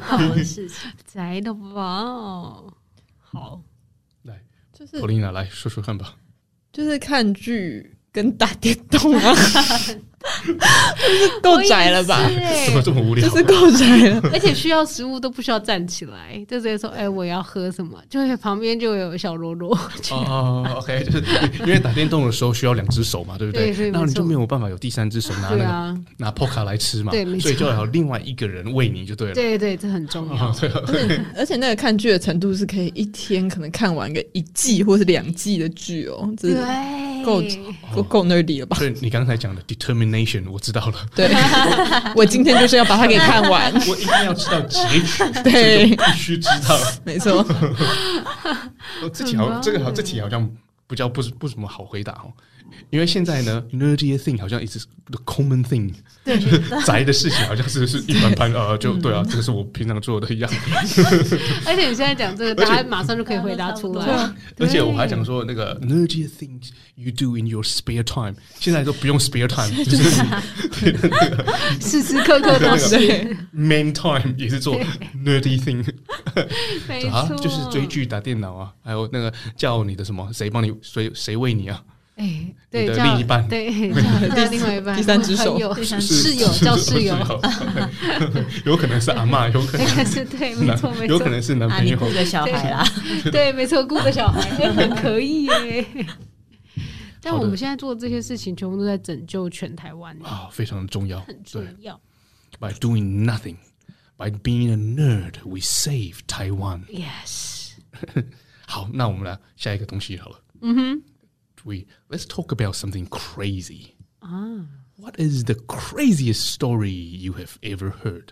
[0.00, 2.72] 好的事情，宅到爆。
[3.18, 3.62] 好，
[4.22, 4.40] 来，
[4.72, 6.16] 就是 Polina 来说说看吧。
[6.72, 7.96] 就是看剧。
[8.12, 9.34] 跟打电动啊，
[10.20, 12.28] 就是够宅了吧？
[12.66, 13.26] 怎么这么无聊？
[13.28, 19.76] 就是够宅了，而且需要食物都不需要站起来，就直接说：“哎、欸，我要喝什么？”就是旁边就有小罗罗。
[20.10, 21.22] 哦，OK，就是
[21.60, 23.70] 因为打电动的时候需要两只手嘛，对不对？
[23.90, 29.34] 然后你就没有办法有第三只手拿那个、啊、拿 Poca 来吃嘛，对，所以就要有另外一个人喂你就对了。
[29.34, 30.52] 对对，这很重要。
[30.52, 30.68] 对
[31.36, 36.50] 而且那个看剧的程度是可以一天可能看完个一季或是两季的剧哦，对。
[37.24, 37.42] 够
[37.94, 38.76] 够够 nerdy 了吧？
[38.76, 40.94] 所以你刚才讲的 determination 我知道了。
[41.14, 41.30] 对，
[42.14, 43.72] 我今天就是要把它给看完。
[43.72, 46.78] 我一定要知道结局，对，必须知道。
[47.04, 47.46] 没错。
[49.12, 50.50] 这题好，这个好，这题好像
[50.86, 52.32] 不叫不是不怎么好回答哦。
[52.90, 55.92] 因为现在呢，nerdy thing 好像一直是 the common thing，
[56.24, 56.38] 对，
[56.84, 60.50] 宅的事情好像是是一般般，呃，就对啊，这个是我平常做的一样。
[61.66, 64.32] 而且你现在讲这个，大家马上就可以回答出来。
[64.58, 70.10] 而且我还想说那个 nerdy things you do in your spare time，现在都不用 spare time， 就是
[71.80, 72.96] 时时刻刻都是。
[73.54, 74.78] main time 也是做
[75.24, 75.84] nerdy thing，
[76.88, 81.82] 没错，就是追剧、打电脑啊，还有那个叫你的什么，谁帮你，谁谁喂你啊？
[82.20, 83.90] 哎，对，的另一半，对，
[84.28, 85.58] 叫 另外一半，第三只手，
[85.98, 87.16] 室友叫 室友，
[88.66, 92.84] 有可能是阿妈，有可能是对，没错没错，有可能是男朋友顾的小孩啦，
[93.32, 95.86] 对，没错，雇的小孩，很可以耶。
[97.22, 101.98] 但我们现在做的这些事情，全部都在拯救全台湾啊，非常的重要，很重要。
[102.58, 103.56] By doing nothing,
[104.18, 106.84] by being a nerd, we save Taiwan.
[106.86, 107.70] Yes.
[108.66, 110.38] 好，那我们来下一个东西好了。
[110.60, 111.02] 嗯哼。
[111.63, 113.95] We let's talk about something crazy.
[114.19, 114.67] 啊。
[114.97, 118.29] What is the craziest story you have ever heard?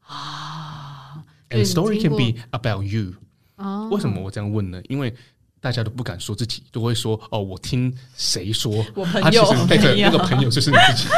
[0.00, 1.24] 啊。
[1.50, 3.14] And the story can be about you.
[3.56, 3.88] 哦。
[3.90, 4.80] 为什么我这样问呢？
[4.88, 5.14] 因为
[5.60, 11.08] 大家都不敢说自己，都会说哦，我听谁说，我朋友他其实那个那个朋友就是你自己，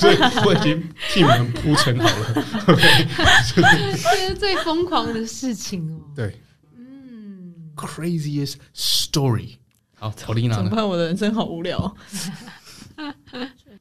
[0.00, 2.44] 所以我已经替你们铺陈好了。
[3.54, 6.00] 这是最疯狂的事情哦。
[6.16, 6.36] 对，
[6.76, 9.58] 嗯，craziest story。
[9.99, 10.63] 好，陶丽娜呢？
[10.63, 10.87] 怎么办？
[10.87, 11.95] 我的人生好无聊。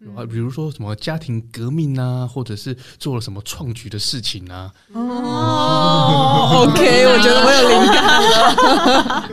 [0.00, 4.72] 有啊，比如说什么家庭革命啊，或者是做了什么创举的事情啊。
[4.92, 9.26] 哦，OK，我觉得我有灵感了。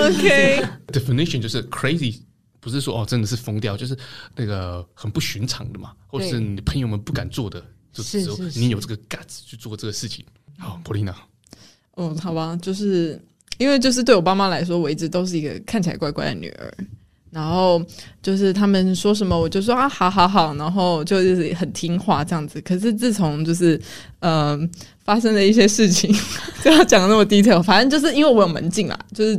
[0.08, 0.64] OK。
[0.88, 2.20] Definition 就是 crazy，
[2.60, 3.96] 不是说哦真的是疯掉，就是
[4.34, 10.24] 那个很不寻常的嘛，或者是你朋友们不敢做的，就只有你有这个 guts 去做这个事情。
[10.58, 11.14] 好，普丽娜。
[11.96, 13.22] 嗯，好吧，就是
[13.58, 16.72] 因为就是对我爸妈来说，我一直都是一个看起来乖乖的女儿。
[17.32, 17.84] 然后
[18.22, 22.58] 就是他们说什么，我就说啊，好好好，然后就是很听话这样子。
[22.62, 23.78] 可是自从就是
[24.20, 24.58] 呃
[25.04, 26.10] 发生了一些事情，
[26.64, 29.38] 就要讲的那么 detail，反正就是因为我有门禁啦，就是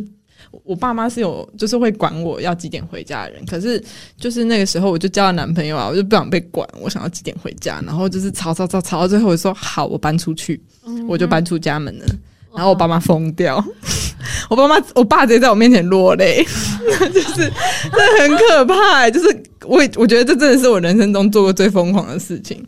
[0.63, 3.43] 我爸妈是有就是会管我要几点回家的人。
[3.47, 3.84] 可是
[4.15, 10.62] 就是那个时候我就交了男朋友啊，我就不想被管，我想要几点回家，然后就是吵吵吵吵到最后，我说好，我搬出去，
[11.08, 12.06] 我就搬出家门了。
[12.55, 13.63] 然后我爸妈疯掉，
[14.49, 16.43] 我爸妈，我爸直接在我面前落泪，
[17.13, 17.51] 就是
[17.91, 19.12] 这很可怕、欸。
[19.12, 22.65] 就是我，我觉得这真的是我人生中做过最疯狂的事情。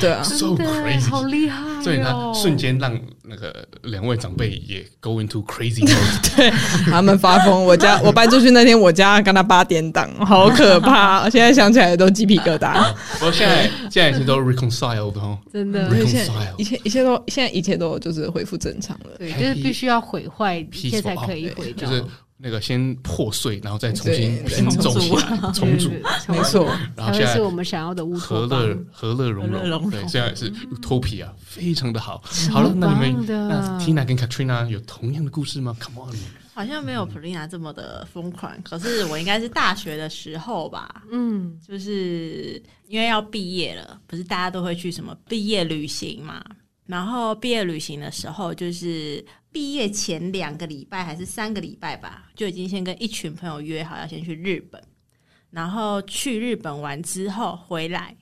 [0.00, 1.82] 对啊，so crazy，好厉害、哦！
[1.82, 6.50] 所以呢，瞬间让那个两位长辈也 go into crazy mode， 对，
[6.90, 7.64] 他们发疯。
[7.64, 11.28] 我家 我搬出去那天，我家跟他八点档，好可怕。
[11.30, 12.94] 现在想起来都鸡皮疙瘩。
[13.14, 19.10] 不过现在现在已经都 reconciled 哦，真的，reconciled，一切一切都现在一切都就是恢复正常了。
[19.18, 22.04] 对，就是必须要毁坏一切才可以毁掉，就是
[22.38, 25.90] 那个先破碎，然后再重新拼凑起来，重组，
[26.28, 26.66] 没错。
[26.94, 29.90] 然后现在是我们想要的乌托邦，和乐和乐融融。
[29.90, 32.22] 对，现在是 Utopia，非常的好。
[32.50, 36.16] 好了，那你们那 Tina 跟 Katrina 有同样的故事吗？Come on，
[36.52, 46.44] 好像没有 Polina 这么的疯狂，可是我应该是大学的时候吧，嗯，就是因为要毕业了，不是大家都会去什么毕业旅行嘛。
[46.86, 49.24] 然后毕业旅行的时候，就是
[49.56, 54.78] 毕业前两个礼拜还是三个礼拜吧，就已经先跟一群朋友约好要先去日本。
[55.48, 58.14] 然后去日本玩之后回来，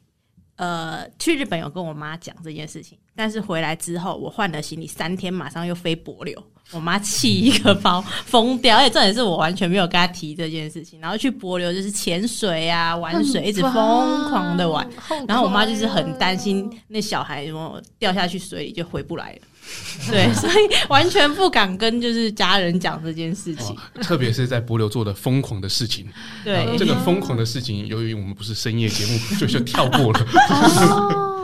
[0.54, 6.40] 呃，去日本有跟我妈讲这件事情，但是回来之后我换了行李，三天马上又飞柏流。
[6.70, 8.76] 我妈气一个包，疯掉！
[8.78, 11.00] 而且重点是我完全没有跟她提这件事情。
[11.00, 14.88] 然后去柏流就是潜水啊、玩水，一直疯狂的玩。
[15.26, 19.38] 然后我妈就是很担心那小孩如果掉下去水里就回不来了。
[20.10, 20.54] 对，所以
[20.88, 23.74] 完全不敢跟就是家人讲这件事情。
[24.02, 26.06] 特别是在博流做的疯狂的事情。
[26.44, 30.26] 对，这个疯狂的事情，由于我们不是深夜节目，所以就跳过了。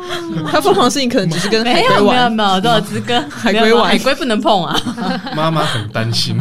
[0.50, 4.78] 他疯狂的事情可能只是跟海龟玩，没有没有，都只跟 海龟玩，海龟不能碰啊。
[5.34, 6.36] 妈妈很担心。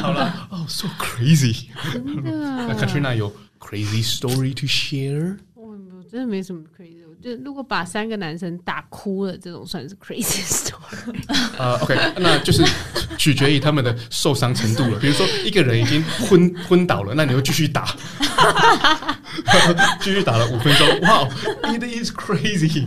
[0.00, 1.64] 好了，哦，so crazy。
[2.22, 5.36] 那 Katrina 有 crazy story to share？
[5.54, 6.95] 我我真的没什么 crazy。
[7.22, 11.14] 就如果把三个男生打哭了，这种算是 crazy story。
[11.58, 12.62] 呃，OK，那就是
[13.16, 14.98] 取决于他们的受伤程度了。
[14.98, 17.86] 比如说一个人已经昏昏倒了，那你就继续打，
[20.00, 21.00] 继续打了五分钟。
[21.00, 22.86] 哇、wow，it is crazy。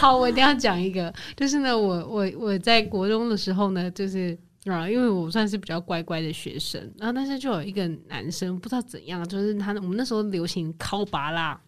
[0.00, 11.60] 好，我一定要讲一个，就是呢，我我我在国中的时候呢，就是啊，因为我算是比较乖乖的学生，然后但是就有一个男生不知道怎样，就是他我们那时候流行考拔啦。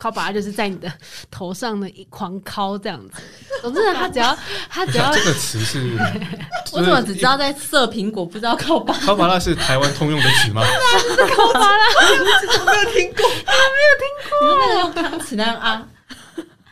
[0.00, 0.90] 敲把就是在你的
[1.30, 3.22] 头上的一狂敲这样子。
[3.62, 4.36] 总之呢，他只要
[4.70, 5.96] 他只要这个词是，
[6.72, 8.94] 我怎么只知道在射苹果，不知道敲把？
[9.00, 10.62] 敲把拉是台湾通用的词吗？
[11.00, 14.38] 是敲把拉，我没有听过，我没有听过。
[14.40, 15.82] 你们那个用钢尺那样啊？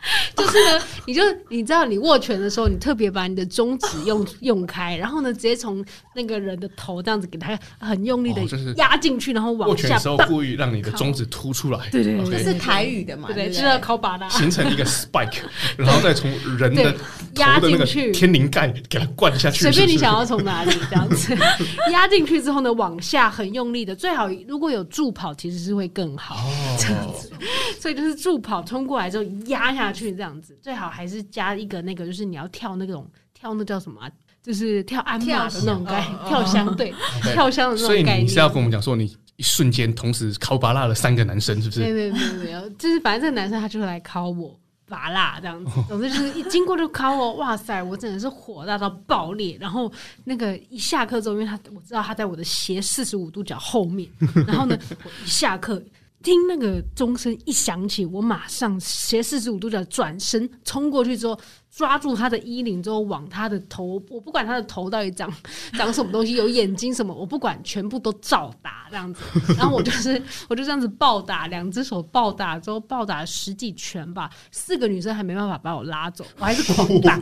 [0.35, 5.83] 就是呢，你就你知道，你握拳的时候，你特别把你的中指用用开，然后呢，直接从
[6.15, 8.41] 那个人的头这样子给他很用力的
[8.75, 9.71] 压进去，然后往下。
[9.71, 13.29] 握拳的时候故意让你的中指凸出来，对对对，这是台语的嘛？
[13.33, 15.41] 对，就是要考把的，形成一个 spike，
[15.77, 16.95] 然后再从人的
[17.35, 19.61] 压进去天灵盖给它灌下去。
[19.61, 21.35] 随便你想要从哪里这样子
[21.91, 26.37] 压进去之后呢，往下很用力的，最好如果有助跑，其实是会更好。
[26.79, 27.31] 这样子，
[27.79, 29.96] 所以就是助跑冲过来之后压下去。
[29.97, 34.11] 去这样子，最好还是加一个那个，就是你要跳那种跳那叫什么啊、
[34.43, 36.93] 就是跳鞍马的那种概念，跳箱对，
[37.33, 38.05] 跳箱的那种概念。
[38.05, 41.79] 所以你是要跟我们讲说，你一瞬间同时敲芭乐了三个男生，是不是？
[41.81, 44.57] 对对对对，就是反正这个男生他就会来敲我。
[44.89, 49.57] 拔辣这样子，总之就是一经过就考我，哇塞，我真的是火大到爆裂。
[49.59, 49.91] 然后
[50.23, 54.09] 那个一下课之后，因为他我知道他在我的斜四十五度角后面，
[54.47, 55.83] 然后呢，我一下课
[56.23, 61.39] 听那个钟声一响起，我马上斜四十五度角转身冲过去之后。
[61.77, 65.31] 抓住他的衣领之后，往他的头，我不管他的头到底长
[65.77, 69.21] 长什么东西，有眼睛什么，我不管，全部都照打这样子。
[69.55, 74.27] 然后我就是， 我就这样子暴打，两只手暴打之后，暴打了十几拳吧。
[74.49, 77.19] 四个女生还没办法把我拉走，我还是狂打。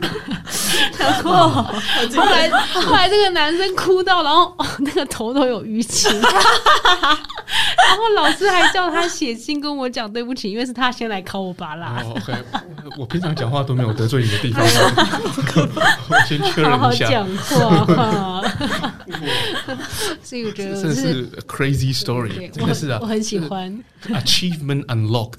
[0.98, 6.10] 然后后来后来这个男生哭到，然后、哦、那个头都有淤青。
[6.18, 12.02] 然后老师还叫他写信跟我讲对不起，因为是他先来考我拔拉。
[12.02, 12.34] Oh, OK，
[12.98, 14.64] 我平常讲话都没有得罪你的地方，
[16.08, 16.76] 我先确认一下。
[16.76, 18.42] 好好讲话，
[20.22, 23.82] 所以我觉得这是 crazy story，真的是啊，我很喜欢。
[24.08, 25.38] Achievement unlocked，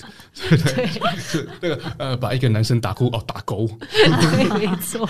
[0.50, 5.08] 对 对，是那个呃，把一个男生打哭哦，打勾，对，没错，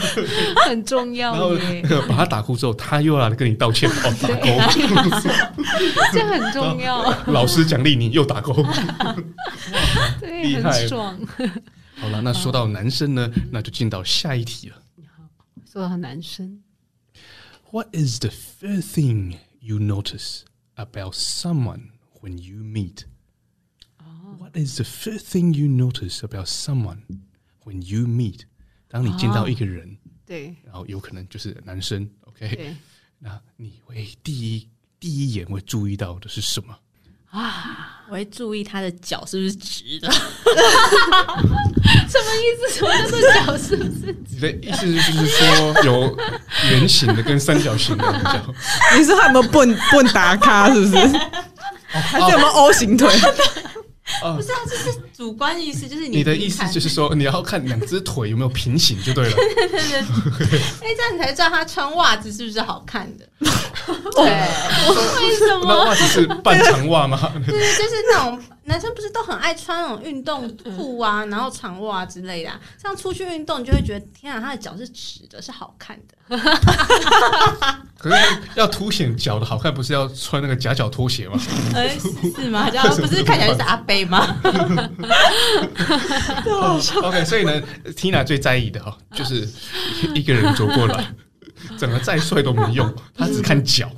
[0.68, 1.32] 很重要。
[1.32, 4.46] 然后那个把他打哭之后，他又要来跟你道歉哦，打勾，
[6.14, 7.12] 这很重要。
[7.28, 8.54] 老师奖励你又打勾，
[10.22, 11.18] 对，厉害，很爽。
[12.07, 14.83] 好了，那说到男生呢，那就进到下一题了。
[15.17, 15.29] 好，
[15.65, 16.63] 说到男生，
[17.71, 20.43] What is the first thing you notice
[20.75, 23.05] about someone when you meet?
[24.39, 27.03] What is the first thing you notice about someone
[27.65, 28.43] when you meet？
[28.89, 32.77] 当你见到一个人，对，然后有可能就是男生，OK？
[33.19, 36.79] 那你会第一第一眼会注意到的是什么？
[37.32, 40.10] 啊，我会注意他的脚是不是直的？
[40.12, 40.20] 什
[42.20, 42.80] 么意思？
[42.80, 44.16] 什么叫做脚是不是？
[44.30, 46.18] 你的意思就是说有
[46.72, 48.54] 圆形的跟三角形的脚？
[48.98, 50.74] 你说他有没有笨笨打卡？
[50.74, 51.20] 是不是？
[51.88, 53.10] 还是有没有 O 型腿？
[54.36, 59.36] 不是啊，这是主观意思，就是你的意思就是说你要看两只腿有没有平行就对了。
[59.36, 59.80] 对对对
[60.50, 63.26] 对， 哎，这样你才知道他穿袜子是不是好看的。
[64.16, 64.24] 对，
[65.22, 65.66] 为什么？
[65.68, 67.32] 那袜子是半长袜吗？
[67.46, 72.52] 对 对，就是那种男生不是都很爱穿那种运动裤啊，然后长袜之类的，
[72.82, 76.16] 这样出去运动你就会觉得天啊，他的脚是直的，是好看的。
[77.98, 78.18] 可是
[78.56, 81.40] 要凸显脚的好看，不是要穿那个夹脚拖鞋吗？
[81.74, 81.98] 哎，
[82.36, 82.68] 是吗？
[82.70, 84.36] 这样不是看起来是阿伯吗？
[87.04, 87.62] OK，所以呢
[87.96, 89.48] ，Tina 最在意的哈，就是
[90.14, 91.06] 一个人走过来，
[91.78, 93.90] 长得再帅都没用，他只看脚，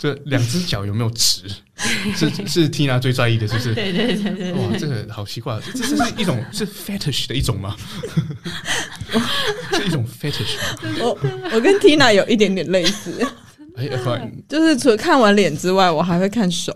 [0.00, 1.42] 这两只脚有没有直，
[2.16, 3.74] 是是 Tina 最在意的，是不是？
[3.76, 4.52] 对对对对。
[4.52, 7.76] 哇，这个好奇怪，这这是一种是 fetish 的一种吗？
[9.76, 10.56] 是一种 fetish。
[11.00, 11.18] 我
[11.52, 13.22] 我跟 Tina 有一点点类似，
[13.76, 13.86] 哎，
[14.48, 16.74] 就是除了看完脸之外，我还会看手。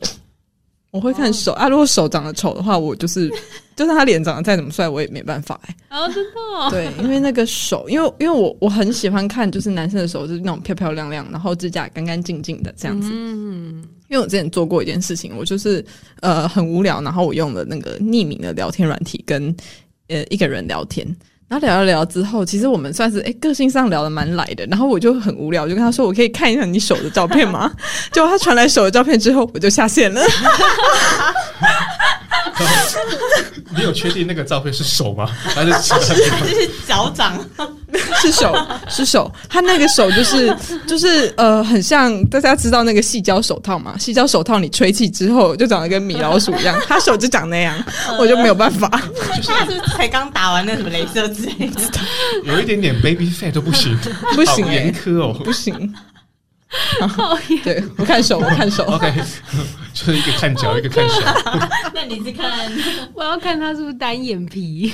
[0.94, 3.28] 我会看手啊，如果手长得丑的话，我就是，
[3.74, 5.98] 就算他脸长得再怎么帅，我也没办法哎、欸。
[5.98, 6.70] 哦，真的。
[6.70, 13.10] 对，因为那个手，因为因为我我很喜欢看，就是男生的手就是那种漂漂亮亮，然后指甲干干净净的这样子。
[13.12, 13.84] 嗯。
[14.08, 15.84] 因为我之前做过一件事情，我就是
[16.20, 19.52] 呃很无聊，然后我用了那个匿名的聊天软体跟
[20.06, 21.04] 呃一个人聊天。
[21.48, 24.66] 然后聊一聊之后，其实我们算是哎个性上聊的蛮来的。
[24.66, 27.70] 然后我就很无聊，就跟他说：“我可以看一下你手的照片吗？”
[28.12, 30.22] 结果他传来手的照片之后，我就下线了。
[33.76, 35.26] 你有确定那个照片是手吗？
[35.26, 37.38] 还是是是脚掌？
[38.20, 38.54] 是手，
[38.88, 39.30] 是手。
[39.48, 40.54] 他那个手就是
[40.86, 43.96] 就是呃，很像大家知道那个细胶手套嘛？
[43.98, 47.76] 细胶手套你吹气之后就长得跟米老鼠一样，他手就长那样，
[48.18, 48.88] 我就没有办法。
[49.46, 51.80] 他是才刚打完那什么镭射之类的，
[52.44, 53.96] 有一点点 baby fat 都不行，
[54.34, 55.92] 不行，严苛哦，不行。
[57.62, 58.84] 对，我看手， 我看手。
[58.84, 59.12] OK，
[59.94, 61.20] 就是一个看脚，一个看手。
[61.94, 62.70] 那你是看？
[63.14, 64.92] 我要看他是不是单眼皮。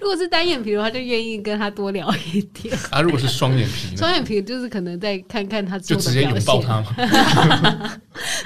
[0.00, 2.76] 如果是单眼皮的话，就愿意跟他多聊一点。
[2.90, 3.96] 啊，如果是双眼皮呢？
[3.96, 7.98] 双眼皮就是可能再看看他，就直接拥抱他吗？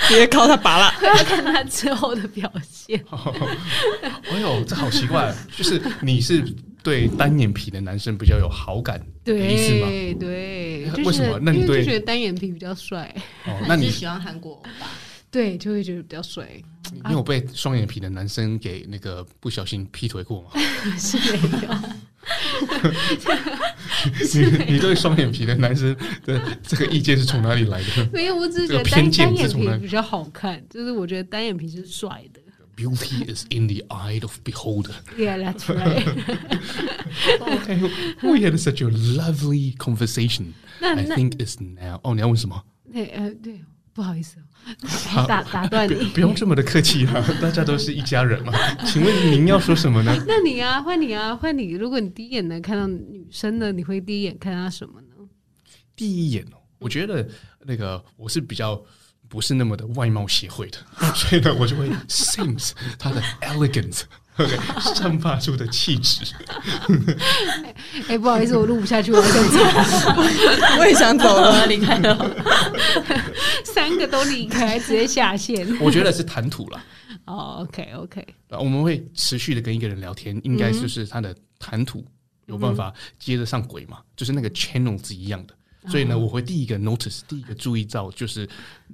[0.09, 3.03] 直接靠他拔了，要看他之后的表现。
[4.31, 6.43] 哎呦，这好奇怪，就是你是。
[6.83, 9.89] 对单眼皮的男生比较有好感的意思吗？
[9.89, 11.39] 对对，为什么？
[11.43, 13.15] 那你对就觉得单眼皮比较帅？
[13.47, 14.91] 哦，那你喜欢韩国吧？
[15.31, 16.47] 对，就会觉得比较帅。
[17.07, 20.51] 你有被双眼皮的男生给那个不小心劈腿过吗？
[20.99, 21.17] 是
[21.49, 21.73] 没有。
[24.67, 28.07] 你 你对双眼皮的男生的这个意见是从哪里来的？
[28.13, 32.41] 没有，我只是觉得单单眼皮比较好看，就是我觉得单眼皮是帅的。
[32.91, 34.95] Beauty is in the eye of beholder.
[35.17, 36.07] Yeah, that's right.
[37.41, 37.91] Okay,
[38.23, 40.55] we had such a lovely conversation.
[40.81, 42.01] 那 I 那 think it's now.
[42.03, 42.63] 哦，你要问什么？
[42.93, 43.61] 对呃对，
[43.93, 44.37] 不好意思
[45.15, 46.05] 哦，打打断不你。
[46.11, 48.53] 不用这么的客气啦， 大家都是一家人嘛。
[48.87, 50.17] 请问您要说什么呢？
[50.27, 51.71] 那你啊，换你啊，换你。
[51.73, 55.07] 如果你第一眼能看到女生呢，你会第一眼看到什么呢？
[55.95, 57.29] 第一眼哦，我觉得
[57.65, 58.83] 那个我是比较
[59.33, 60.77] 不是那么的外貌协会的，
[61.17, 64.03] 所以呢，我就会 sense 她的 elegance。
[64.37, 64.59] OK，
[64.95, 66.23] 散发出的气质。
[68.09, 69.59] 哎，不好意思，我录不下去，我要先走。
[70.79, 71.67] 我也想走了。
[71.67, 72.37] 离开了。
[73.65, 75.67] 三个都离开，直接下线。
[75.81, 76.85] 我觉得是谈吐了。
[77.25, 82.05] 哦，OK，OK，我们会持续的跟一个人聊天，应该就是他的谈吐
[82.45, 85.55] 有办法接得上轨嘛，就是那个 channel 是一样的。
[85.89, 88.49] 所以呢，我会第一个 notice，第一个注意到就是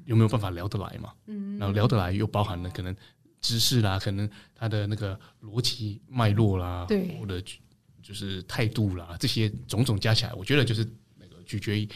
[0.07, 1.13] 有没有办法聊得来嘛。
[1.59, 2.95] 然后聊得来又包含了可能。
[3.41, 7.41] 知识啦，可能他的那个逻辑脉络啦，对，或者
[8.03, 10.85] 就是态度啦，这些种种加起来，我觉得就是
[11.17, 11.89] 那个取决于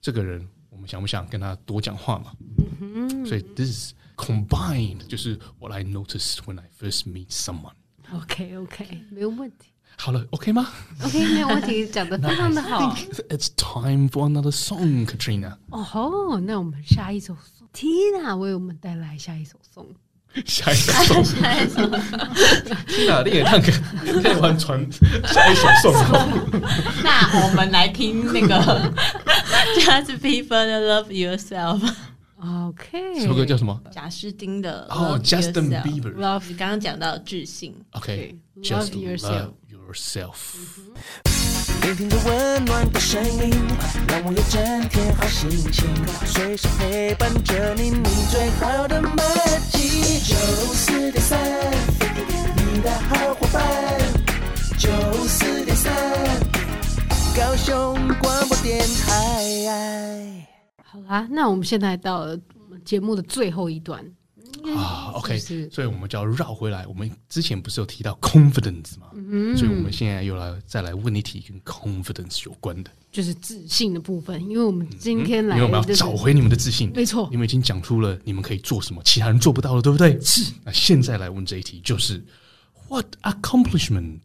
[0.00, 2.32] 这个人，我们想不想跟他多讲话嘛。
[2.80, 7.74] 嗯哼，所以 this is combined 就是 what I noticed when I first meet someone。
[8.12, 9.72] OK OK，没有问题。
[9.97, 10.67] 好了，OK 吗？
[11.03, 12.93] OK，没有问题，讲得非常的好。
[13.29, 15.55] It's time for another song, Katrina。
[15.69, 17.37] 哦吼，那我们下一首
[17.73, 19.87] Tina 为我们带来下一首 song。
[20.45, 21.87] 下一首送，下一首
[22.87, 23.71] 听哪里那个
[24.21, 24.85] 可以玩传
[25.25, 25.93] 下一首送。
[27.03, 28.91] 那我们来听那个
[29.79, 31.93] Just Bieber 的 Love Yourself。
[32.37, 33.79] OK，这首歌叫什么？
[33.91, 36.13] 贾斯汀的哦，Justin Bieber。
[36.15, 37.73] Love，你刚刚讲到自信。
[37.91, 39.51] OK，Just Love Yourself。
[39.88, 40.56] herself
[41.82, 43.50] 聆听着温暖的声音，
[44.08, 45.88] 让我有整天好心情，
[46.26, 49.16] 随时陪伴着你，你最好的默
[49.70, 50.18] 契。
[50.20, 50.36] 九
[50.74, 51.38] 四点三，
[52.56, 53.64] 你的好伙伴。
[54.78, 54.90] 九
[55.26, 55.92] 四点三，
[57.34, 60.46] 高雄广播电台。
[60.84, 62.38] 好啦，那我们现在到了
[62.84, 64.04] 节目的最后一段。
[64.64, 66.86] 啊，OK，是所以我们就要绕回来。
[66.86, 69.08] 我们之前不是有提到 confidence 吗？
[69.14, 74.40] 嗯，所以我们现在又来再来问一题跟 confidence 有关的，就是自信的部分。
[74.48, 76.90] 因为我们今天来，因为我们要找回你们的自信。
[76.94, 80.20] 没错，你们已经讲出了你们可以做什么，其他人做不到了，对不对？
[80.20, 80.52] 是。
[80.64, 82.24] 那现在来问这一题，就是
[82.88, 84.20] What accomplishment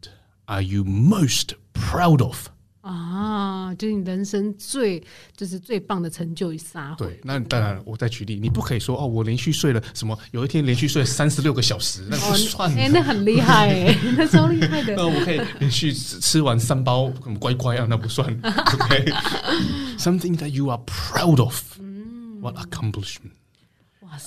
[0.46, 2.48] are you most proud of？
[2.84, 5.02] 啊，就是你人生最
[5.34, 6.94] 就是最棒的成就与啥？
[6.98, 10.18] 对，那当然，我再举例，你不可以说哦，我连续睡了什么？
[10.32, 12.70] 有一天连续睡了三十六个小时，那不算。
[12.72, 14.94] 哎、哦欸，那很厉害 哎、欸，那超厉害的。
[14.96, 18.28] 那我可以连续吃吃完三包很乖乖啊，那不算。
[18.44, 20.36] OK，something、okay?
[20.36, 22.38] that you are proud of、嗯。
[22.42, 23.32] What accomplishment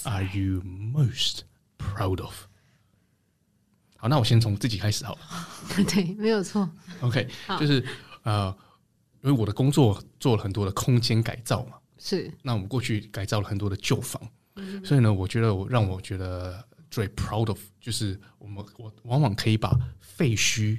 [0.03, 1.41] are you most
[1.77, 2.33] proud of？
[3.97, 5.19] 好，那我先从自己开始好了。
[5.93, 6.67] 对，没有错。
[7.01, 7.27] OK，
[7.59, 7.85] 就是。
[8.27, 8.53] 呃，
[9.21, 12.29] 因为我的工作做了很多的空间改造嘛，是。
[12.41, 14.21] 那我们过去改造了很多的旧房，
[14.57, 16.61] 嗯，所以呢，我觉得我让我觉得
[16.91, 19.71] 最 proud of 就是我们我往往可以把
[20.01, 20.77] 废墟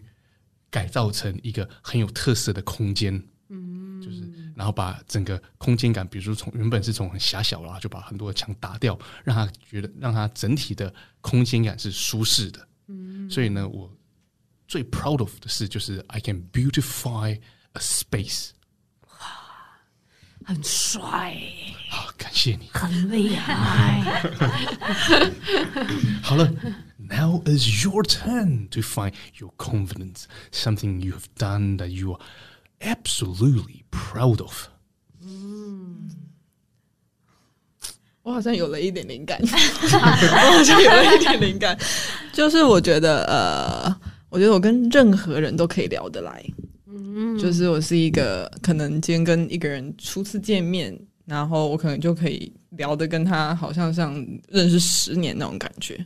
[0.69, 3.15] 改造成一个很有特色的空间，
[3.49, 13.91] 嗯，就是然后把整个空间感，比如说从原本是从很狭小啦，就把很多的墙打掉，让他觉得让他整体的空间感是舒适的，嗯，所以呢，我。
[14.68, 17.40] 最 proud of 的事就是 I can beautify
[17.74, 18.50] a space，
[19.08, 19.18] 哇，
[20.46, 21.36] 很帅
[21.92, 22.10] 啊！
[22.18, 24.02] 感谢你，很厉害。
[26.24, 26.52] 好了，
[26.98, 32.22] Now is your turn to find your confidence, something you have done that you are
[32.80, 34.70] absolutely proud of。
[35.22, 36.10] 嗯，
[38.24, 41.78] 我好像有了一点灵感，我好像有了一点灵感，
[42.32, 44.07] 就是我觉得呃。
[44.31, 46.45] 我觉得我跟任何人都可以聊得来，
[46.87, 54.15] 嗯，就是我是一个可能今天跟一个人初次见面，然后我可能就可以聊得跟他好像像
[54.49, 56.05] 认识十年那种感觉，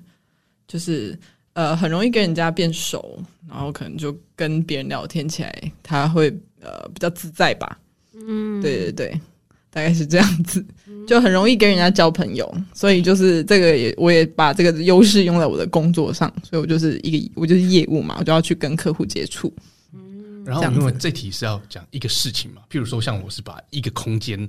[0.69, 1.19] 就是
[1.55, 3.19] 呃很容易跟人家变熟，
[3.49, 6.29] 然后可能就跟别人聊天起来他会
[6.61, 7.79] 呃比较自在吧，
[8.15, 9.21] 嗯，对对对。
[9.73, 10.63] 大概是这样子，
[11.09, 19.51] 就很容易跟人家交朋友，所以就是这个也我也把这个优势用在我的工作上，所以我就是一个我就是业务嘛，我就要去跟客户接触。
[19.95, 24.47] 嗯，然后因为这题是要讲一个事情嘛，譬如说像我是把一个空间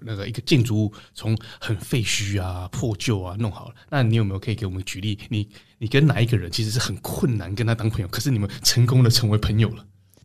[0.00, 5.18] 那个一个建筑物从很废墟啊、破旧啊弄好了，那你有没有可以给我们举例？
[5.28, 5.48] 你
[5.78, 9.84] 你跟哪一个人其实是很困难跟他当朋友，可是你们成功的成为朋友了？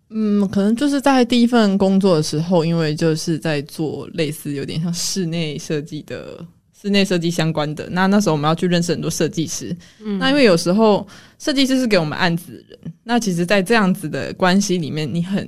[0.10, 6.46] 嗯，可能就是在第一份工作的时候，因为就是在做类似有点像室内设计的
[6.80, 7.90] 室内设计相关的。
[7.90, 11.06] 那那时候我们要去认识很多设计师，嗯，那因为有时候
[11.40, 15.48] 设计师是给我们案子的人，那其实，在这样子的关系里面，你很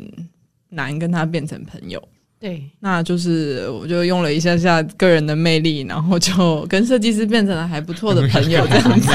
[0.70, 2.02] 难跟他变成朋友。
[2.40, 9.10] 对，那就是我就用了一下下个人的魅力，然后就跟设计师变成了还不错的朋友，这样子。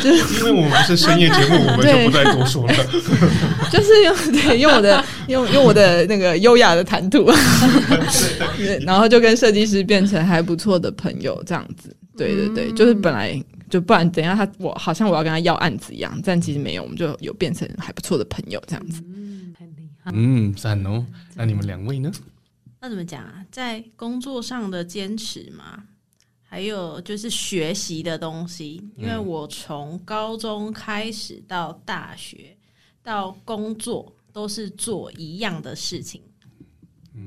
[0.00, 2.74] 就是因为我们是深夜节目，我们就不再多说了。
[3.72, 7.24] 就是用对用我的用用我的那个优雅的谈吐，
[8.56, 11.94] 对，然后就跟设计师变成还不错的朋友，这样子。
[12.16, 13.36] 对对对，就是本来
[13.68, 19.02] 就不然等一下他我好像我要跟他要案子一样，但其实没有，我们就有变成还不错的朋友这样子。
[19.08, 20.12] 嗯，很厉害。
[20.14, 21.04] 嗯，赞哦。
[21.34, 22.12] 那你们两位呢？
[22.84, 23.42] 那怎么讲啊？
[23.50, 25.82] 在工作上的坚持嘛，
[26.42, 28.74] 还有就是学习的东西。
[28.94, 32.54] 因为我从高中开始到大学
[33.02, 36.20] 到工作，都是做一样的事情，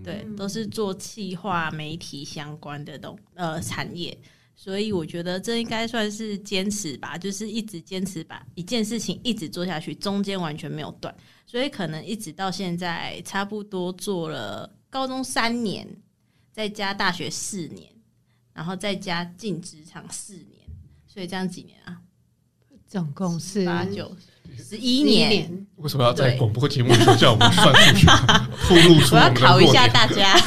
[0.03, 4.15] 对，都是做企划、媒体相关的东呃产业。
[4.55, 11.11] 所以我觉得这应该算是坚持吧，就是一直坚持把一件事情一直做下去，中间完全没有断。
[11.47, 14.71] 所以可能一直到现在，差不多做了。
[14.89, 15.87] 高中三年，
[16.51, 17.91] 再加大学四年，
[18.53, 20.65] 然后再加进职场四年，
[21.05, 22.01] 所以这样几年啊？
[22.87, 24.15] 总共是八九
[24.57, 25.67] 十一年。
[25.75, 28.07] 为什么要在广播节目里叫我们算数学？
[28.69, 30.39] 暴露出我，我要考一下大家。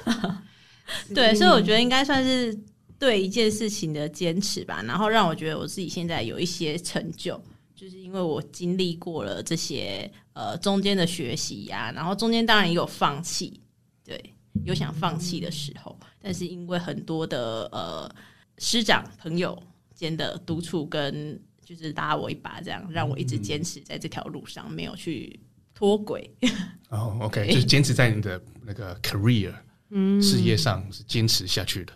[1.14, 2.54] 对，所以我觉得应该算是
[2.98, 7.42] 对一件事情的坚持吧，然后让我觉得我自己现在有一些成就。
[7.78, 13.60] 就是因为我经历过了这些呃中间的学习呀、啊，然后中间当然也有放弃，
[14.04, 18.12] 对，有想放弃的时候，但是因为很多的呃
[18.58, 19.56] 师长朋友
[19.94, 25.38] 间的督促跟就是拉我一把，这样让我一直坚持在这条路上，没有去
[25.72, 26.28] 脱轨。
[26.90, 29.54] 哦、oh，OK，就是坚持在你的那个 career
[29.90, 31.92] 嗯事业上是坚持下去的。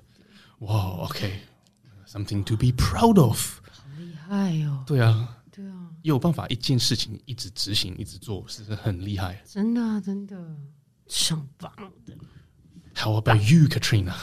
[0.61, 2.45] 哇、wow，OK，something、okay.
[2.45, 4.85] to be proud of，好厉害哦！
[4.87, 5.39] 对啊。
[6.03, 9.43] 有办法一件事情一直执行，一直做，是很厉害？
[9.45, 10.37] 真的、啊，真的，
[11.07, 11.73] 上榜
[12.05, 12.15] 的。
[12.95, 14.15] How about you, Katrina？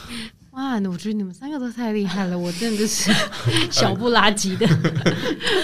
[0.52, 3.12] 哇，我觉得你们三个都太厉害了，我真的是
[3.72, 4.68] 小不拉几的。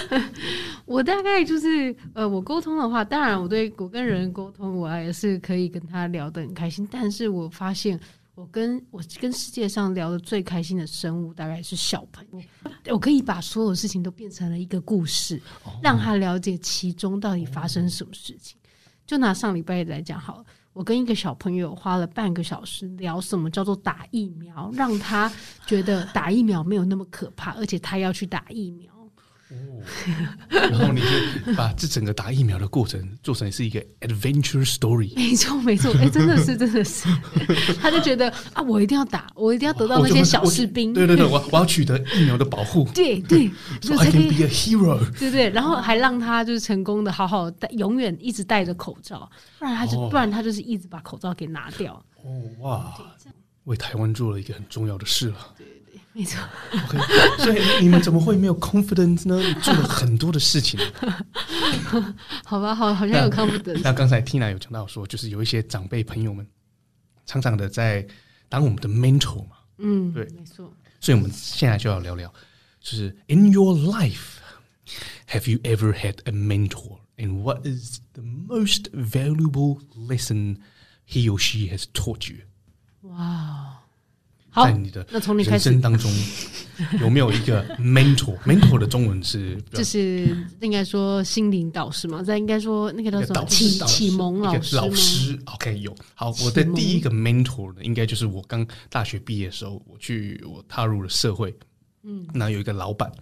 [0.86, 7.98] 我大概就是，呃，我沟通的话，当然我对我跟人沟通，我也是可以跟他聊得很开心，但是我发现。
[8.36, 12.40] 我跟我跟世界上聊的最开心的生物大概是小朋友，
[12.92, 15.40] 我可以把所有事情都变成了一个故事，
[15.82, 18.58] 让他了解其中到底发生什么事情。
[19.06, 25.32] 就拿上礼拜来讲好了，我跟一个小朋友花了半个小时聊什么叫做打疫苗，让他
[25.64, 28.92] 觉得打疫苗没有那么可怕，而且他要去打疫苗。
[29.48, 29.80] 哦，
[30.50, 35.14] 然后你就把这整个打疫苗的过程做成是一个 adventure story。
[35.14, 37.08] 没错，没错，哎，真的是， 真的是，
[37.80, 40.92] 他就觉得啊，我一定要打，我一定要得到那些小士兵。
[40.92, 42.88] 对对对，我我要取得疫苗的保护。
[42.92, 43.48] 对对，
[43.80, 44.98] 所以 I can be a hero。
[45.18, 49.30] 对对，然后还让他就是成功的好好戴，永远一直戴着口罩，
[49.60, 51.94] 不然他就、哦、不然他就是一直把口罩给拿掉。
[52.24, 52.92] 哦哇，
[53.64, 55.36] 为台湾做了一个很重要的事了。
[56.15, 56.39] 没错，
[56.73, 56.97] OK，
[57.37, 59.41] 所以你们怎么会没有 confidence 呢？
[59.61, 60.79] 做了很多的事情，
[62.43, 63.79] 好吧，好，好像有 confidence。
[63.83, 66.45] 那刚才 Tina 有讲到说，就是有一些长辈朋友们，
[67.25, 68.05] 常常的在
[68.49, 70.71] 当我们的 mentor 嘛，嗯，对，没错。
[70.99, 72.31] 所以我们现在就要聊聊，
[72.81, 80.57] 就是 In your life，have you ever had a mentor？And what is the most valuable lesson
[81.07, 82.39] he or she has taught you？
[83.03, 83.64] 哇。
[84.64, 86.10] 在你的人生当中，
[87.00, 92.22] 有没有一个 mentor？mentor 的中文是就是应该说心灵导师嘛？
[92.22, 94.76] 在应该说那个叫什么启启蒙老师？
[94.76, 95.94] 老师，OK，有。
[96.14, 101.54] 好，我的第一个 mentor 呢，应该就是我刚大学毕业的时候，我去我踏入了社会，
[102.02, 103.12] 嗯，那有一个老板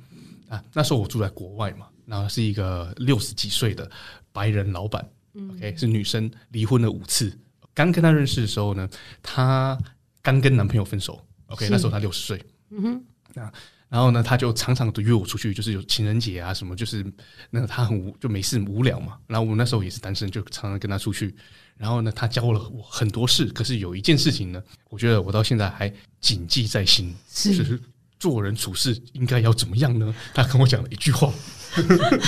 [0.48, 3.90] 啊，那时候我住在国外嘛，然后是一个六十几岁的
[4.32, 5.04] 白人老板
[5.52, 7.36] ，OK，是女生，离婚了五次。
[7.74, 8.88] 刚跟他认识的时候呢，
[9.20, 9.76] 他。
[10.24, 13.04] 刚跟男朋友分手，OK，那时候他六十岁，嗯哼，
[13.34, 13.52] 那
[13.90, 17.04] 然后呢，他就常常都约我出去，就是有情人节啊什么，就是
[17.50, 21.36] 那个他很无就没事无聊嘛，然后我那时候也是单身，就常常跟他出去，
[21.76, 27.78] 然后呢，他教了我很多事，可是有一件事情呢，我觉得我到现在还谨记在心，是，就是
[28.18, 30.12] 做人处事应该要怎么样呢？
[30.32, 31.30] 他跟我讲了一句话，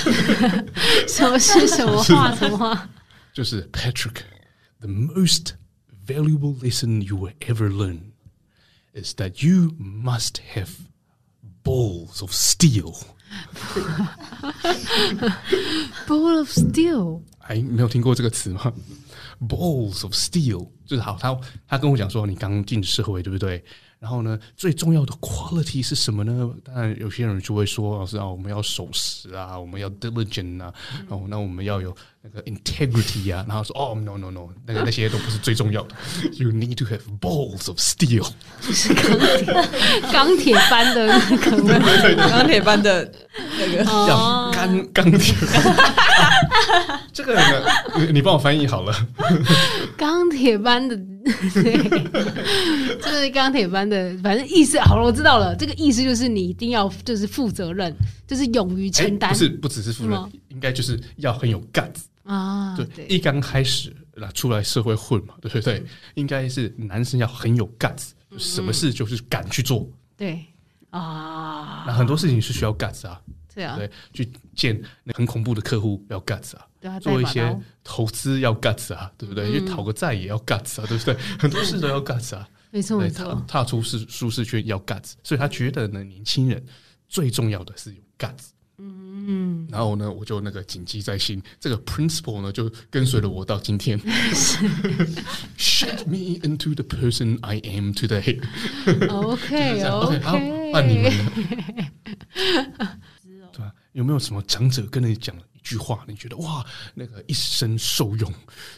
[1.09, 2.36] 什么是什么话？
[2.36, 2.88] 什么话？
[3.32, 5.53] 就是 Patrick，the most。
[6.06, 8.12] valuable lesson you will ever learn
[8.93, 10.70] is that you must have
[11.64, 12.95] balls of steel.
[16.08, 18.74] Ball of steel，哎，没有听过这个词吗
[19.39, 23.64] balls of steel，就是好，他他跟我讲说，你刚进社会，对不对？
[24.07, 26.49] 然后呢，最重要的 quality 是什么呢？
[26.63, 30.73] 当然，有些人就会说，老师啊，我们要守时啊，我们要 diligent 啊，
[31.09, 31.93] 哦，那我们要有
[32.23, 33.45] 那个 integrity 啊。
[33.49, 35.97] 然后说，哦，no no no，那个那些都不是最重要的。
[36.39, 38.31] You need to have balls of steel，
[38.61, 39.51] 就是钢铁
[40.13, 43.13] 钢铁般的那个，钢铁般的
[43.59, 45.35] 那个像钢钢铁。
[47.12, 47.35] 这个，
[47.97, 48.93] 你你帮我翻译好了。
[49.97, 50.97] 钢铁般的，
[51.55, 51.77] 对，
[53.01, 55.55] 就是钢铁般的，反正意思好了，我知道了。
[55.57, 57.95] 这个意思就是你一定要就是负责任，
[58.27, 59.31] 就是勇于承担。
[59.31, 62.77] 不是，不只是负责任，应该就是要很有 guts 啊。
[62.77, 63.95] 对，一刚开始
[64.35, 65.83] 出来社会混嘛，对不对？
[66.14, 69.89] 应该是男生要很有 guts，什么事就是敢去做。
[70.17, 70.45] 对
[70.91, 73.21] 啊，那很多事情是需要 guts 啊。
[73.57, 79.51] 对啊，对，去见那很恐怖的客户要 guts 啊，做一些投资要 guts 啊，对不对？
[79.51, 81.17] 去讨个债也要 guts 啊，对不对？
[81.41, 83.43] 很多事都要 guts 啊，没错没错。
[83.49, 86.63] 踏出舒舒适圈要 guts，所以他觉得呢，年轻人
[87.09, 88.51] 最重要的是有 guts。
[88.79, 93.99] 嗯，然后呢，我就那个谨记在心，这个 principle 呢就跟随了我到今天。
[95.57, 98.39] Shape me into the person I am today。
[99.09, 100.39] OK OK，好，
[100.73, 101.11] 换你们。
[102.35, 102.99] 对吧？
[103.97, 106.62] 有没有什么长者跟你讲一句话，你觉得哇，
[106.94, 108.30] 那个一生受用，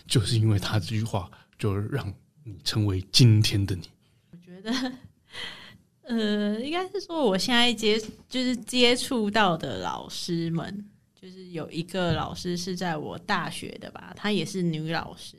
[0.06, 2.06] 就是因为他这句话，就让
[2.44, 3.82] 你成为今天的你？
[4.30, 4.92] 我觉得，
[6.06, 10.88] 呃，应该是说，我现在接就是接触到的老师们，
[11.20, 15.36] 就是有一个老师是在我大学的吧，她也是女老师，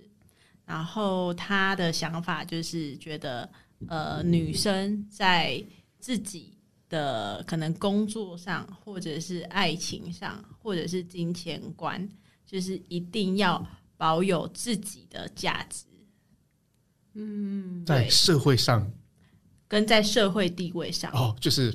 [0.66, 3.50] 然后她的想法就是觉得，
[3.88, 5.64] 呃，女生在
[6.02, 6.59] 自己。
[6.90, 12.10] 的可能工作上，或者是爱情上，或者是金钱观，
[12.46, 13.66] 就是一定要
[13.96, 15.86] 保有自己的价值。
[17.14, 18.92] 嗯，在社会上，
[19.68, 21.74] 跟在社会地位上，哦，就是，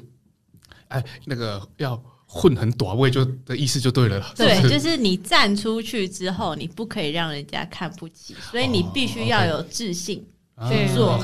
[0.89, 1.97] 哎，那个要
[2.27, 4.33] 混很短位，就的意思就对了。
[4.37, 10.25] 对，就是你站出去之后，你不可以让人家看不起，所以你必须要有自信
[10.69, 11.23] 去做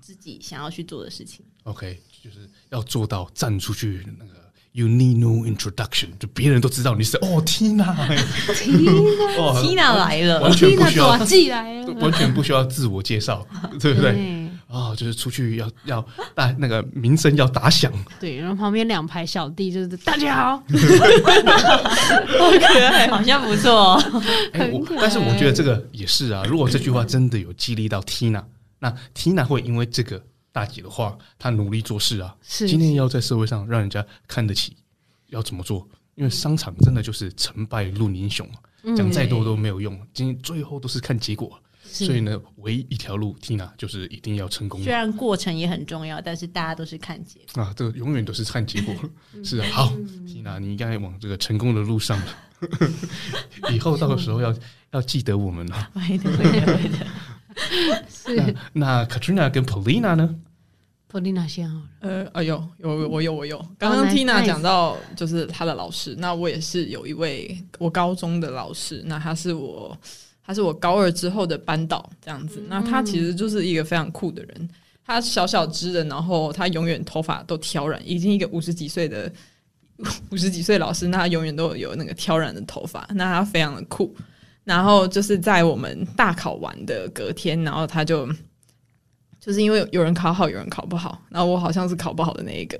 [0.00, 1.44] 自己想要去做的事情。
[1.64, 2.00] OK。
[2.22, 4.32] 就是要做到站出去那个
[4.72, 11.24] ，You need no introduction，就别人都知道你是哦，Tina，Tina，Tina 来了，完全不需要，完
[12.12, 13.46] 全不需要自我介绍，
[13.80, 14.46] 对不对？
[14.68, 17.90] 哦，就是出去要要大那个名声要打响，
[18.20, 23.94] 对，然后旁边两排小弟就是大家好， 好可爱，好像不错。
[24.52, 28.44] 哎，但是我觉得这个也是啊，如果这句话真的有激励到 Tina，
[28.78, 30.22] 那 Tina 会因为这个。
[30.58, 32.34] 大姐的话，她努力做事啊。
[32.42, 34.76] 是，今天要在社会上让人家看得起，
[35.28, 35.88] 要怎么做？
[36.16, 38.44] 因为商场真的就是成败论英雄，
[38.96, 39.96] 讲、嗯、再多都没有用。
[40.12, 44.82] 今天最后都是看结果，所以呢，唯一一条路，Tina 就是一定要成功。
[44.82, 48.92] 虽然过程也很重要，但是大家都是看结果啊，这个永远都是看结果。
[49.44, 49.92] 是啊，好
[50.26, 52.26] ，Tina，你应该往这个成功的路上了。
[53.72, 54.52] 以后到时候要
[54.90, 55.90] 要记得我们了。
[55.94, 57.06] 会的，会的，会的。
[58.08, 60.34] 是那，那 Katrina 跟 Polina 呢
[61.10, 61.84] ？Polina 先好了。
[62.00, 63.58] 呃，哎呦，有我有我有。
[63.78, 69.96] 刚刚 Tina 讲到就是她的老师，那我也是有一位我高中的老师，那他是我
[70.44, 72.62] 他是我高二之后的班导这样子。
[72.68, 74.68] 那他其实就是一个非常酷的人，
[75.04, 79.32] 他小小只的，然后他永远头发都挑染，已经一个五十几岁的
[80.30, 84.14] 五十几岁老师，那他永远都有那个挑染的头发，那他非常的酷。
[84.64, 88.28] 然后就是在我们大考完的隔天，然后他就
[89.48, 92.78] 就是因为有人考好，有人考不好，然后我好像是考不好的那一个，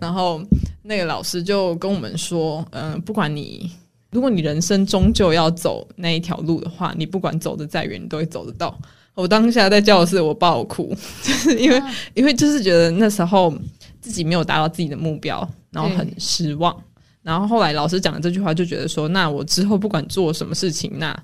[0.00, 0.40] 然后
[0.82, 3.70] 那个老师就跟我们说，嗯、呃，不管你
[4.10, 8.74] 如果你人生终究要走那一条路的话，你不管走的再远，你都会走得到。
[9.12, 11.82] 我当下在教室，我爆哭， 就是因为
[12.14, 13.54] 因为就是觉得那时候
[14.00, 16.74] 自己没有达到自己的目标，然后很失望。
[17.22, 21.14] 然后后来老师讲了这句话，就觉得说，那我之后不管做什么事情，那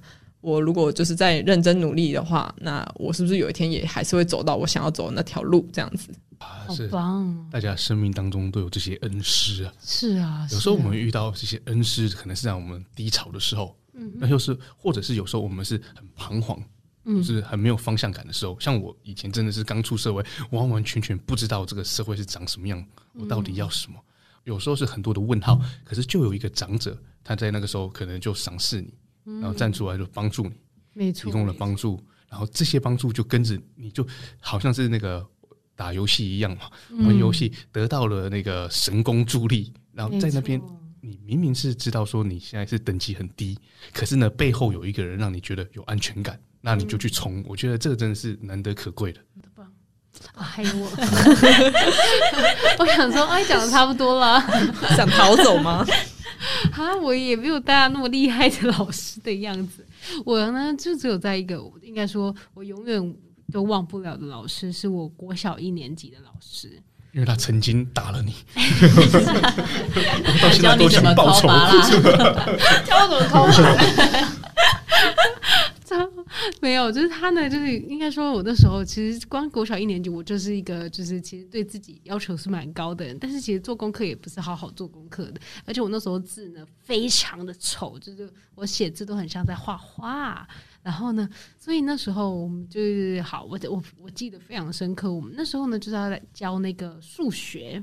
[0.43, 5.67] 我如果就是在认真努力的话，那我是不是有一天也还是会走到我想要走的那条路？
[5.73, 7.49] 这样子啊，是棒！
[7.51, 10.47] 大家生命当中都有这些恩师啊，是啊。
[10.51, 16.61] 有时候我们遇到这些恩师，可能是在我们低潮的时候，嗯，那就是或者是有时候我们是很彷徨，
[17.05, 18.59] 嗯，就是很没有方向感的时候。
[18.59, 22.85] 像我以前真的是刚出社会，完完全全不知道这个社会是长什么样，
[23.15, 23.97] 我到底要什么。
[24.43, 28.93] 有时候是很多的问号，可是就有一个长者，他在那个时候可能就赏识你，
[29.25, 30.53] 然后站出来就帮助你，
[30.95, 34.07] 没错，提供了帮助，然后这些帮助就跟着你，就
[34.41, 35.27] 好像是那个
[35.77, 36.71] 打游戏一样嘛，
[37.05, 40.61] 玩游戏得到了那个神功助力，然后在那边
[41.01, 43.59] 你明明是知道说你现在是等级很低，
[43.93, 47.43] 可是呢背后有一个人让你觉得有安全感，那你就去冲。
[47.47, 49.21] 我觉得这个真的是难得可贵的。
[50.35, 50.91] 啊，还有我，
[52.79, 54.41] 我想说，哎，讲的差不多了，
[54.95, 55.85] 想逃走吗？
[56.73, 59.87] 啊，我也没有大家那么厉害的老师的样子。
[60.25, 63.15] 我呢，就只有在一个，应该说，我永远
[63.53, 66.83] 都忘不了的老师，是我国小一年级的老师，
[67.13, 68.35] 因为他曾经打了你，
[70.61, 71.83] 教你怎么考拔啦，
[72.85, 73.53] 教我怎么偷拔。
[76.61, 90.47] 没有，就是他呢，就是应该说，我那时候其实光国小一年级，我就是一个就是其实对自己要求是蛮高的人，但是其实做功课也不是好好做功课的，而且我那时候字呢非常的丑，就是我写字都很像在画画，
[90.83, 91.29] 然后呢，
[91.59, 97.83] 所以那时候我们就是好，我我我记得非常深刻，我们那时候呢就是要来教那个数学。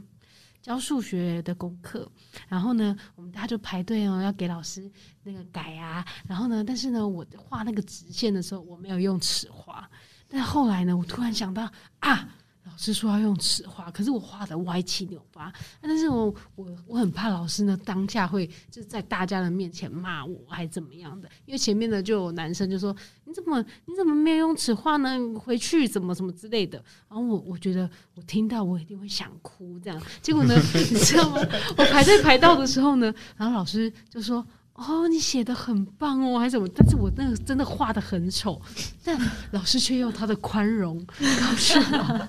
[0.61, 2.09] 教数学的功课，
[2.47, 4.89] 然后呢，我们大家就排队哦，要给老师
[5.23, 6.05] 那个改啊。
[6.27, 9.89] 然后呢，但是呢，我画那个直线的时候，我没有用尺画。
[10.27, 12.29] 但后来呢，我突然想到啊。
[12.65, 15.51] 老师说要用尺画，可是我画的歪七扭八。
[15.81, 21.27] 但是我我我很怕老师呢当下会就在大家的面前骂我，还怎么样的？
[21.45, 22.95] 因为前面呢就有男生就说
[23.29, 25.17] 你怎么你怎么没有用此话呢？
[25.39, 26.83] 回去怎么怎么之类的。
[27.07, 30.01] 然后我我觉得我听到我一定会想哭这样。
[30.19, 30.55] 结果呢，
[30.91, 31.37] 你知道吗？
[31.77, 34.43] 我排队排到的时候呢，然后老师就说。
[34.87, 36.65] 哦，你写的很棒哦，还是什么？
[36.73, 38.59] 但是我那个真的画的很丑，
[39.03, 39.19] 但
[39.51, 42.27] 老师却用他的宽容告诉我，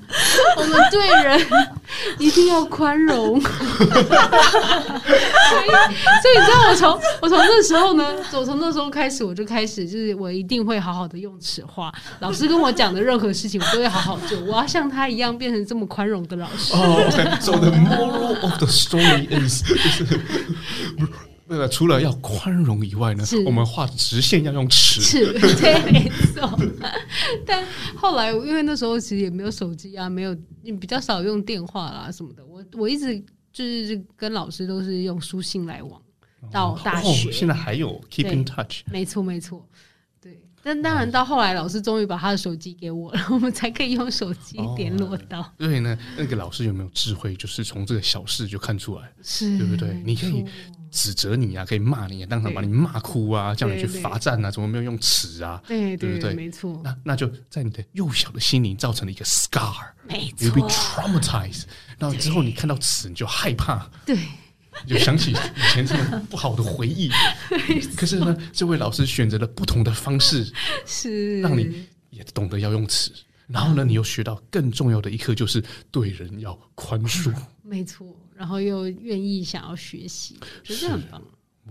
[0.59, 1.41] 我们对人
[2.19, 3.41] 一定要宽容。
[3.43, 3.49] 所
[5.65, 11.93] 以，所以你知道我从我从那时候呢，我从那时候开始，我就开始就是我一定会好好的用尺画。
[12.19, 14.39] 老师跟我讲的任何事情，我都会好好做。
[14.41, 16.75] 我要像他一样变成这么宽容的老师。
[16.75, 17.41] 哦，OK。
[17.41, 19.63] So the moral of the story is.
[21.71, 25.01] 除了要宽容以外呢，我们画直线要用尺。
[25.01, 26.59] 尺， 对，没错。
[27.45, 30.37] 但后来，因为那时候其实也没有手机啊，没有
[30.81, 32.45] 比较少用电话啦什么的。
[32.47, 33.19] 我我一直
[33.53, 36.01] 就是跟老师都是用书信来往，
[36.53, 37.29] 到大学。
[37.29, 38.83] 哦，现在还有 keep in touch。
[38.91, 39.69] 没错，没错。
[40.21, 45.41] 对，但当然到后来，老师终于把他的手机给我了，我们才可以用手机联络到。
[45.41, 45.53] 哦。
[45.59, 47.35] 以呢，那个老师有没有智慧？
[47.35, 50.01] 就是从这个小事就看出来，是对不对？
[50.05, 50.45] 你可以。
[50.91, 55.63] 指责你啊，可以骂你啊，当场把你骂哭啊，叫你去罚站啊，怎么没有用尺啊？
[55.67, 56.35] 对对不对？
[56.35, 56.81] 没错。
[56.83, 59.73] 那那就在你的幼小的心灵造成了一个 scar，
[60.09, 60.49] 没错。
[60.49, 61.65] You'll be traumatized。
[61.99, 64.17] 然后之后你看到尺你就害怕，对，
[64.85, 67.11] 你就想起以前这种不好的回忆。
[67.97, 70.51] 可是呢，这位老师选择了不同的方式，
[70.87, 73.13] 是让你也懂得要用尺。
[73.53, 77.35] 然后呢，你又学到更重要的一课，就是对人要宽恕。
[77.63, 78.07] 没错。
[78.37, 81.23] 然后又愿意想要学习，觉得很棒。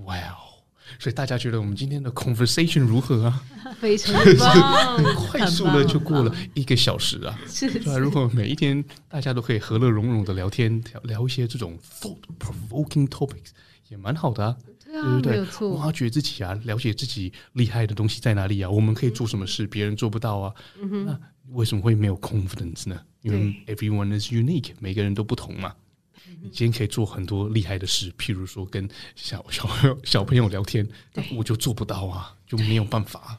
[0.03, 0.61] 哇哦！
[0.99, 3.43] 所以大家觉得我们今天的 conversation 如何啊？
[3.79, 7.39] 非常 棒，很快速的就过了一个小时啊！
[7.47, 7.97] 是，是。
[7.97, 13.49] 如果每一天大家都可以和乐融融的聊天，聊聊一些这种 thought provoking topics，
[13.89, 14.57] 也蛮好的啊。
[14.83, 15.31] 对啊，对不对？
[15.33, 15.69] 没有错。
[15.75, 18.69] 挖掘自己啊，了解自己厉害的东西在哪里啊？
[18.69, 20.53] 我们可以做什么事，别人做不到啊？
[21.05, 21.19] 那
[21.51, 22.99] 为什么会没有 confidence 呢？
[23.21, 23.39] 因为
[23.73, 25.73] everyone is unique，每个人都不同嘛。
[26.41, 30.87] 你今天可以做很多厉害的事，譬如说跟小小朋友小朋友聊天，
[31.35, 33.37] 我就做不到啊，就没有办法。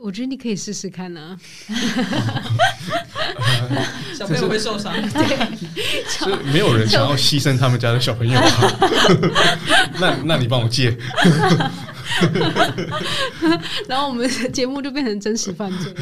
[0.00, 1.36] 我觉得你可以试试看呢、啊。
[4.16, 8.48] 小朋友会受伤， 对，没有人想要牺牲他们家的小朋友啊。
[10.00, 10.96] 那那你帮我借。
[13.86, 16.00] 然后我们的节目就变成真实犯罪了，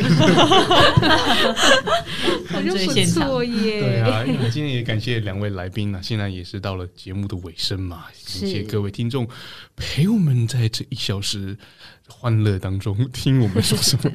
[2.54, 3.80] 我就不错耶。
[3.80, 6.02] 对啊，今天也感谢两位来宾呢、啊。
[6.02, 8.04] 现在也是到了节目的尾声嘛，
[8.40, 9.28] 感谢各位听众
[9.74, 11.56] 陪我们在这一小时
[12.08, 14.10] 欢乐当中听我们说什么。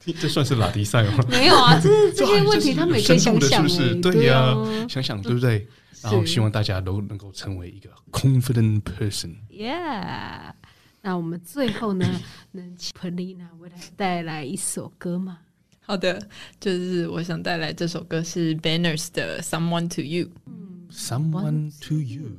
[0.00, 1.24] 听 这算是拉迪赛吗？
[1.28, 4.12] 没有啊，这这些问题他们也可以想想，是不是？
[4.12, 5.66] 对呀、啊，想想对不对？
[6.02, 9.34] 然后希望大家都能够成为一个 confident person。
[9.50, 10.54] Yeah。
[11.02, 12.06] 那我们最后呢
[12.52, 15.38] 能请彭丽娜为大家带来一首歌吗？
[15.80, 16.20] 好的
[16.60, 22.38] 就是我想带来这首歌是 banners 的 someone to you 嗯 someone to you